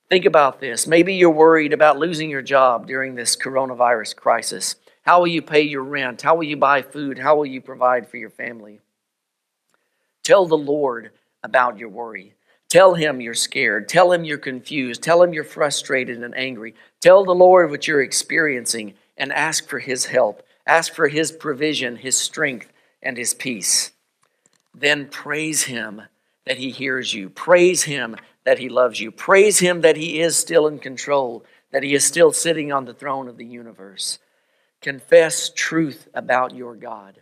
think 0.09 0.25
about 0.25 0.61
this. 0.61 0.87
Maybe 0.87 1.17
you're 1.17 1.29
worried 1.29 1.73
about 1.73 1.99
losing 1.99 2.31
your 2.31 2.41
job 2.41 2.87
during 2.87 3.17
this 3.17 3.37
coronavirus 3.37 4.15
crisis. 4.15 4.77
How 5.07 5.21
will 5.21 5.29
you 5.29 5.41
pay 5.41 5.63
your 5.63 5.85
rent? 5.85 6.23
How 6.23 6.35
will 6.35 6.45
you 6.45 6.57
buy 6.57 6.83
food? 6.83 7.17
How 7.17 7.37
will 7.37 7.47
you 7.47 7.61
provide 7.61 8.09
for 8.09 8.17
your 8.17 8.31
family? 8.31 8.81
Tell 10.25 10.47
the 10.47 10.59
Lord 10.59 11.13
about 11.45 11.79
your 11.79 11.91
worry. 11.91 12.35
Tell 12.69 12.95
him 12.95 13.21
you're 13.21 13.33
scared. 13.33 13.89
Tell 13.89 14.11
him 14.11 14.25
you're 14.25 14.37
confused. 14.37 15.05
Tell 15.05 15.23
him 15.23 15.33
you're 15.33 15.45
frustrated 15.45 16.25
and 16.25 16.37
angry. 16.37 16.75
Tell 17.01 17.25
the 17.25 17.37
Lord 17.37 17.71
what 17.71 17.87
you're 17.87 18.03
experiencing 18.03 18.95
and 19.17 19.33
ask 19.33 19.69
for 19.69 19.79
his 19.79 20.07
help. 20.07 20.43
Ask 20.67 20.93
for 20.93 21.07
his 21.07 21.31
provision, 21.31 21.95
his 21.95 22.17
strength, 22.17 22.73
and 23.01 23.17
his 23.17 23.33
peace. 23.33 23.93
Then 24.75 25.07
praise 25.07 25.63
him 25.63 26.03
that 26.47 26.59
he 26.59 26.73
hears 26.73 27.15
you. 27.15 27.31
Praise 27.31 27.85
him 27.85 28.17
that 28.43 28.59
he 28.59 28.69
loves 28.69 28.99
you. 28.99 29.13
Praise 29.13 29.61
him 29.61 29.83
that 29.83 29.97
he 29.97 30.21
is 30.21 30.37
still 30.37 30.67
in 30.67 30.81
control, 30.81 31.45
that 31.71 31.85
he 31.85 31.95
is 31.95 32.05
still 32.05 32.33
sitting 32.33 32.73
on 32.73 32.87
the 32.87 32.95
throne 32.95 33.29
of 33.29 33.37
the 33.37 33.47
universe. 33.47 34.19
Confess 34.87 35.51
truth 35.51 36.07
about 36.15 36.55
your 36.55 36.77
God. 36.77 37.21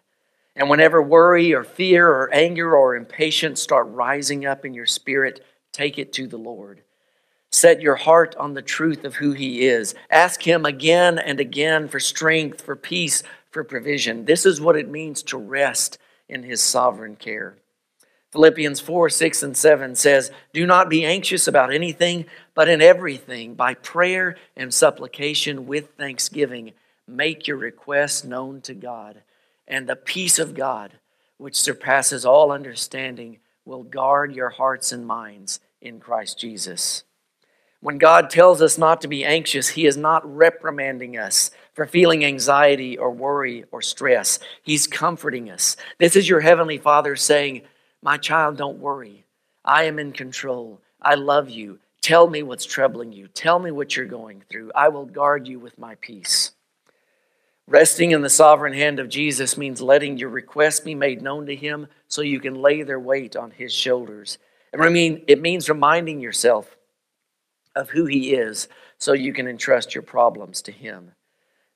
And 0.54 0.68
whenever 0.68 1.00
worry 1.00 1.54
or 1.54 1.64
fear 1.64 2.06
or 2.06 2.28
anger 2.30 2.76
or 2.76 2.94
impatience 2.94 3.62
start 3.62 3.86
rising 3.88 4.44
up 4.44 4.66
in 4.66 4.74
your 4.74 4.84
spirit, 4.84 5.42
take 5.72 5.98
it 5.98 6.12
to 6.12 6.26
the 6.26 6.36
Lord. 6.36 6.82
Set 7.50 7.80
your 7.80 7.94
heart 7.94 8.36
on 8.36 8.52
the 8.52 8.60
truth 8.60 9.02
of 9.02 9.14
who 9.14 9.32
He 9.32 9.66
is. 9.66 9.94
Ask 10.10 10.46
Him 10.46 10.66
again 10.66 11.18
and 11.18 11.40
again 11.40 11.88
for 11.88 11.98
strength, 11.98 12.60
for 12.60 12.76
peace, 12.76 13.22
for 13.50 13.64
provision. 13.64 14.26
This 14.26 14.44
is 14.44 14.60
what 14.60 14.76
it 14.76 14.90
means 14.90 15.22
to 15.22 15.38
rest 15.38 15.96
in 16.28 16.42
His 16.42 16.60
sovereign 16.60 17.16
care. 17.16 17.56
Philippians 18.30 18.80
4 18.80 19.08
6 19.08 19.42
and 19.42 19.56
7 19.56 19.94
says, 19.94 20.30
Do 20.52 20.66
not 20.66 20.90
be 20.90 21.06
anxious 21.06 21.48
about 21.48 21.72
anything, 21.72 22.26
but 22.54 22.68
in 22.68 22.82
everything, 22.82 23.54
by 23.54 23.72
prayer 23.72 24.36
and 24.54 24.74
supplication 24.74 25.66
with 25.66 25.92
thanksgiving 25.96 26.74
make 27.06 27.46
your 27.46 27.56
requests 27.56 28.24
known 28.24 28.60
to 28.62 28.74
God, 28.74 29.22
and 29.66 29.88
the 29.88 29.96
peace 29.96 30.38
of 30.38 30.54
God, 30.54 30.92
which 31.38 31.60
surpasses 31.60 32.24
all 32.24 32.52
understanding, 32.52 33.38
will 33.64 33.82
guard 33.82 34.34
your 34.34 34.50
hearts 34.50 34.92
and 34.92 35.06
minds 35.06 35.60
in 35.80 36.00
Christ 36.00 36.38
Jesus. 36.38 37.04
When 37.80 37.98
God 37.98 38.30
tells 38.30 38.62
us 38.62 38.78
not 38.78 39.02
to 39.02 39.08
be 39.08 39.24
anxious, 39.24 39.68
He 39.68 39.84
is 39.84 39.96
not 39.96 40.24
reprimanding 40.24 41.18
us 41.18 41.50
for 41.74 41.84
feeling 41.84 42.24
anxiety 42.24 42.96
or 42.96 43.10
worry 43.10 43.64
or 43.70 43.82
stress. 43.82 44.38
He's 44.62 44.86
comforting 44.86 45.50
us. 45.50 45.76
This 45.98 46.16
is 46.16 46.26
your 46.26 46.40
Heavenly 46.40 46.78
Father 46.78 47.14
saying, 47.14 47.62
My 48.02 48.16
child, 48.16 48.56
don't 48.56 48.78
worry. 48.78 49.26
I 49.64 49.84
am 49.84 49.98
in 49.98 50.12
control. 50.12 50.80
I 51.00 51.14
love 51.14 51.50
you. 51.50 51.78
Tell 52.00 52.28
me 52.28 52.42
what's 52.42 52.64
troubling 52.64 53.12
you. 53.12 53.28
Tell 53.28 53.58
me 53.58 53.70
what 53.70 53.96
you're 53.96 54.06
going 54.06 54.42
through. 54.48 54.72
I 54.74 54.88
will 54.88 55.06
guard 55.06 55.46
you 55.46 55.58
with 55.58 55.78
my 55.78 55.96
peace. 55.96 56.52
Resting 57.66 58.10
in 58.10 58.20
the 58.20 58.28
sovereign 58.28 58.74
hand 58.74 59.00
of 59.00 59.08
Jesus 59.08 59.56
means 59.56 59.80
letting 59.80 60.18
your 60.18 60.28
requests 60.28 60.80
be 60.80 60.94
made 60.94 61.22
known 61.22 61.46
to 61.46 61.56
Him 61.56 61.86
so 62.08 62.20
you 62.20 62.38
can 62.38 62.54
lay 62.54 62.82
their 62.82 63.00
weight 63.00 63.36
on 63.36 63.50
His 63.50 63.72
shoulders. 63.72 64.38
I 64.78 64.88
mean, 64.90 65.24
it 65.28 65.40
means 65.40 65.68
reminding 65.68 66.20
yourself 66.20 66.76
of 67.74 67.90
who 67.90 68.04
He 68.04 68.34
is 68.34 68.68
so 68.98 69.12
you 69.12 69.32
can 69.32 69.48
entrust 69.48 69.94
your 69.94 70.02
problems 70.02 70.60
to 70.62 70.72
Him. 70.72 71.12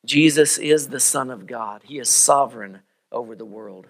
Jesus 0.04 0.58
is 0.58 0.88
the 0.88 1.00
Son 1.00 1.30
of 1.30 1.46
God, 1.46 1.82
He 1.84 1.98
is 1.98 2.08
sovereign 2.08 2.80
over 3.10 3.34
the 3.34 3.46
world. 3.46 3.86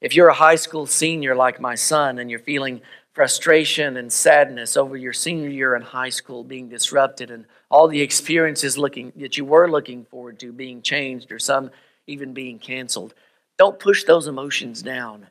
If 0.00 0.14
you're 0.14 0.28
a 0.28 0.34
high 0.34 0.56
school 0.56 0.86
senior 0.86 1.34
like 1.34 1.60
my 1.60 1.74
son 1.74 2.18
and 2.18 2.30
you're 2.30 2.38
feeling 2.38 2.80
frustration 3.12 3.96
and 3.96 4.12
sadness 4.12 4.76
over 4.76 4.96
your 4.96 5.12
senior 5.12 5.48
year 5.48 5.74
in 5.74 5.82
high 5.82 6.10
school 6.10 6.44
being 6.44 6.68
disrupted 6.68 7.32
and 7.32 7.46
all 7.70 7.88
the 7.88 8.00
experiences 8.00 8.78
looking 8.78 9.12
that 9.16 9.36
you 9.36 9.44
were 9.44 9.70
looking 9.70 10.04
forward 10.04 10.38
to 10.40 10.52
being 10.52 10.82
changed 10.82 11.30
or 11.30 11.38
some 11.38 11.70
even 12.06 12.32
being 12.32 12.58
canceled. 12.58 13.14
Don't 13.58 13.78
push 13.78 14.04
those 14.04 14.26
emotions 14.26 14.82
down. 14.82 15.28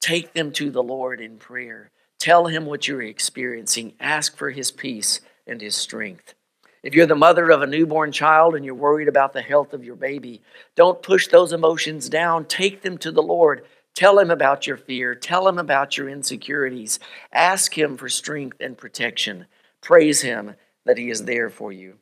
Take 0.00 0.32
them 0.32 0.52
to 0.52 0.70
the 0.70 0.82
Lord 0.82 1.20
in 1.20 1.38
prayer. 1.38 1.90
Tell 2.18 2.46
him 2.46 2.66
what 2.66 2.86
you're 2.86 3.02
experiencing. 3.02 3.94
Ask 3.98 4.36
for 4.36 4.50
his 4.50 4.70
peace 4.70 5.20
and 5.46 5.60
his 5.60 5.74
strength. 5.74 6.34
If 6.82 6.94
you're 6.94 7.06
the 7.06 7.14
mother 7.14 7.50
of 7.50 7.62
a 7.62 7.66
newborn 7.66 8.12
child 8.12 8.54
and 8.54 8.64
you're 8.64 8.74
worried 8.74 9.08
about 9.08 9.32
the 9.32 9.42
health 9.42 9.72
of 9.72 9.84
your 9.84 9.96
baby, 9.96 10.42
don't 10.74 11.02
push 11.02 11.28
those 11.28 11.52
emotions 11.52 12.08
down. 12.08 12.44
Take 12.44 12.82
them 12.82 12.98
to 12.98 13.12
the 13.12 13.22
Lord. 13.22 13.64
Tell 13.94 14.18
him 14.18 14.30
about 14.30 14.66
your 14.66 14.76
fear. 14.76 15.14
Tell 15.14 15.46
him 15.46 15.58
about 15.58 15.96
your 15.96 16.08
insecurities. 16.08 16.98
Ask 17.32 17.76
him 17.76 17.96
for 17.96 18.08
strength 18.08 18.56
and 18.60 18.76
protection. 18.76 19.46
Praise 19.80 20.22
him 20.22 20.54
that 20.84 20.98
he 20.98 21.10
is 21.10 21.24
there 21.24 21.50
for 21.50 21.72
you. 21.72 21.98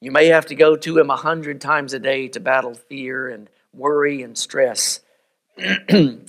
You 0.00 0.10
may 0.10 0.26
have 0.26 0.46
to 0.46 0.54
go 0.54 0.76
to 0.76 0.98
him 0.98 1.10
a 1.10 1.16
hundred 1.16 1.60
times 1.60 1.92
a 1.92 1.98
day 1.98 2.28
to 2.28 2.40
battle 2.40 2.74
fear 2.74 3.28
and 3.28 3.50
worry 3.72 4.22
and 4.22 4.38
stress, 4.38 5.00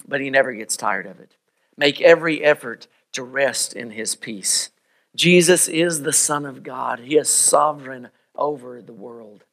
but 0.07 0.21
he 0.21 0.29
never 0.29 0.53
gets 0.53 0.75
tired 0.75 1.05
of 1.05 1.19
it. 1.19 1.35
Make 1.77 2.01
every 2.01 2.43
effort 2.43 2.87
to 3.13 3.23
rest 3.23 3.73
in 3.73 3.91
his 3.91 4.15
peace. 4.15 4.71
Jesus 5.15 5.67
is 5.67 6.01
the 6.01 6.13
Son 6.13 6.45
of 6.45 6.63
God, 6.63 6.99
he 6.99 7.17
is 7.17 7.29
sovereign 7.29 8.09
over 8.35 8.81
the 8.81 8.93
world. 8.93 9.43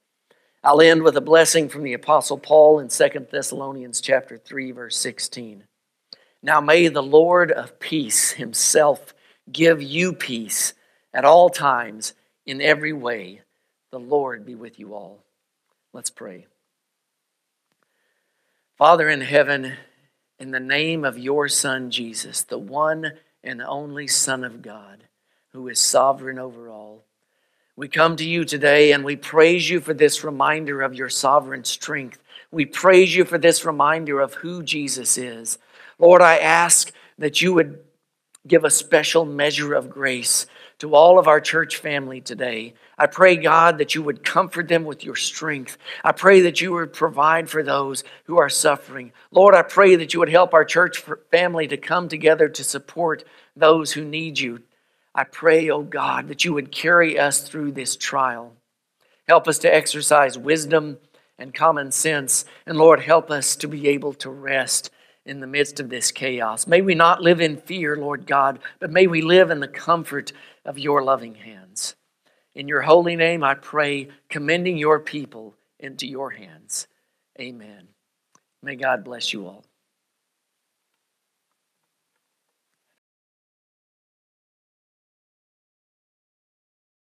I'll 0.63 0.81
end 0.81 1.03
with 1.03 1.17
a 1.17 1.21
blessing 1.21 1.69
from 1.69 1.85
the 1.85 1.93
apostle 1.93 2.39
Paul 2.39 2.81
in 2.81 2.89
2 2.89 3.27
Thessalonians 3.31 4.01
chapter 4.01 4.37
3 4.37 4.73
verse 4.73 4.97
16. 4.97 5.65
Now 6.43 6.61
may 6.61 6.89
the 6.89 7.03
Lord 7.03 7.53
of 7.53 7.79
peace 7.79 8.33
himself 8.33 9.15
give 9.51 9.81
you 9.81 10.13
peace 10.13 10.75
at 11.17 11.25
all 11.25 11.49
times 11.49 12.13
in 12.45 12.61
every 12.61 12.93
way. 12.93 13.41
The 13.91 13.99
Lord 13.99 14.45
be 14.45 14.55
with 14.55 14.79
you 14.79 14.95
all. 14.95 15.25
Let's 15.95 16.11
pray. 16.11 16.47
Father 18.77 19.09
in 19.09 19.23
heaven, 19.23 19.73
in 20.39 20.51
the 20.51 20.61
name 20.61 21.07
of 21.07 21.19
your 21.19 21.49
Son 21.49 21.91
Jesus, 21.91 22.43
the 22.43 22.59
one 22.59 23.13
and 23.43 23.63
only 23.63 24.07
Son 24.07 24.45
of 24.45 24.61
God, 24.61 25.05
who 25.53 25.69
is 25.69 25.81
sovereign 25.81 26.39
over 26.39 26.69
all, 26.69 27.05
we 27.77 27.89
come 27.89 28.17
to 28.17 28.25
you 28.25 28.45
today 28.45 28.93
and 28.93 29.03
we 29.03 29.17
praise 29.17 29.71
you 29.71 29.81
for 29.81 29.95
this 29.95 30.23
reminder 30.23 30.83
of 30.83 30.95
your 30.95 31.09
sovereign 31.09 31.65
strength. 31.65 32.23
We 32.51 32.67
praise 32.67 33.17
you 33.17 33.25
for 33.25 33.39
this 33.39 33.65
reminder 33.65 34.21
of 34.21 34.35
who 34.35 34.63
Jesus 34.63 35.17
is. 35.17 35.57
Lord, 35.99 36.21
I 36.21 36.37
ask 36.37 36.93
that 37.17 37.41
you 37.41 37.55
would 37.55 37.86
give 38.47 38.65
a 38.65 38.71
special 38.71 39.25
measure 39.25 39.75
of 39.75 39.91
grace 39.91 40.47
to 40.79 40.95
all 40.95 41.19
of 41.19 41.27
our 41.27 41.41
church 41.41 41.77
family 41.77 42.21
today. 42.21 42.75
I 42.99 43.07
pray, 43.07 43.37
God, 43.37 43.79
that 43.79 43.95
you 43.95 44.03
would 44.03 44.25
comfort 44.25 44.69
them 44.69 44.85
with 44.85 45.05
your 45.05 45.17
strength. 45.17 45.79
I 46.05 46.13
pray 46.13 46.43
that 46.43 46.61
you 46.61 46.73
would 46.73 46.93
provide 46.93 47.49
for 47.49 47.63
those 47.63 48.05
who 48.25 48.39
are 48.39 48.51
suffering. 48.51 49.13
Lord, 49.31 49.55
I 49.55 49.63
pray 49.63 49.97
that 49.97 50.13
you 50.13 50.21
would 50.21 50.29
help 50.29 50.53
our 50.53 50.65
church 50.65 51.03
family 51.31 51.67
to 51.69 51.77
come 51.77 52.09
together 52.09 52.49
to 52.49 52.65
support 52.65 53.25
those 53.55 53.93
who 53.93 54.05
need 54.05 54.39
you. 54.39 54.63
I 55.15 55.25
pray, 55.25 55.71
oh 55.71 55.83
God, 55.83 56.29
that 56.29 56.45
you 56.45 56.53
would 56.53 56.71
carry 56.71 57.19
us 57.19 57.41
through 57.41 57.73
this 57.73 57.97
trial. 57.97 58.53
Help 59.27 59.49
us 59.49 59.59
to 59.61 59.75
exercise 59.75 60.39
wisdom 60.39 60.99
and 61.39 61.55
common 61.55 61.91
sense. 61.91 62.45
And 62.67 62.77
Lord, 62.77 63.01
help 63.01 63.31
us 63.31 63.57
to 63.57 63.69
be 63.69 63.89
able 63.89 64.13
to 64.15 64.31
rest 64.31 64.91
in 65.27 65.41
the 65.41 65.47
midst 65.47 65.81
of 65.81 65.91
this 65.91 66.11
chaos. 66.13 66.67
May 66.67 66.81
we 66.81 66.95
not 66.95 67.21
live 67.21 67.41
in 67.41 67.57
fear, 67.59 67.97
Lord 67.97 68.27
God, 68.27 68.61
but 68.79 68.91
may 68.91 69.07
we 69.07 69.21
live 69.21 69.51
in 69.51 69.61
the 69.61 69.69
comfort 69.69 70.33
of 70.65 70.79
your 70.79 71.03
loving 71.03 71.35
hands. 71.35 71.97
In 72.55 72.69
your 72.69 72.83
holy 72.83 73.17
name, 73.17 73.45
I 73.45 73.55
pray, 73.55 74.09
commending 74.31 74.79
your 74.79 75.01
people 75.01 75.55
into 75.79 76.07
your 76.07 76.31
hands. 76.31 76.87
Amen. 77.39 77.89
May 78.63 78.77
God 78.77 79.05
bless 79.05 79.33
you 79.33 79.47
all. 79.47 79.65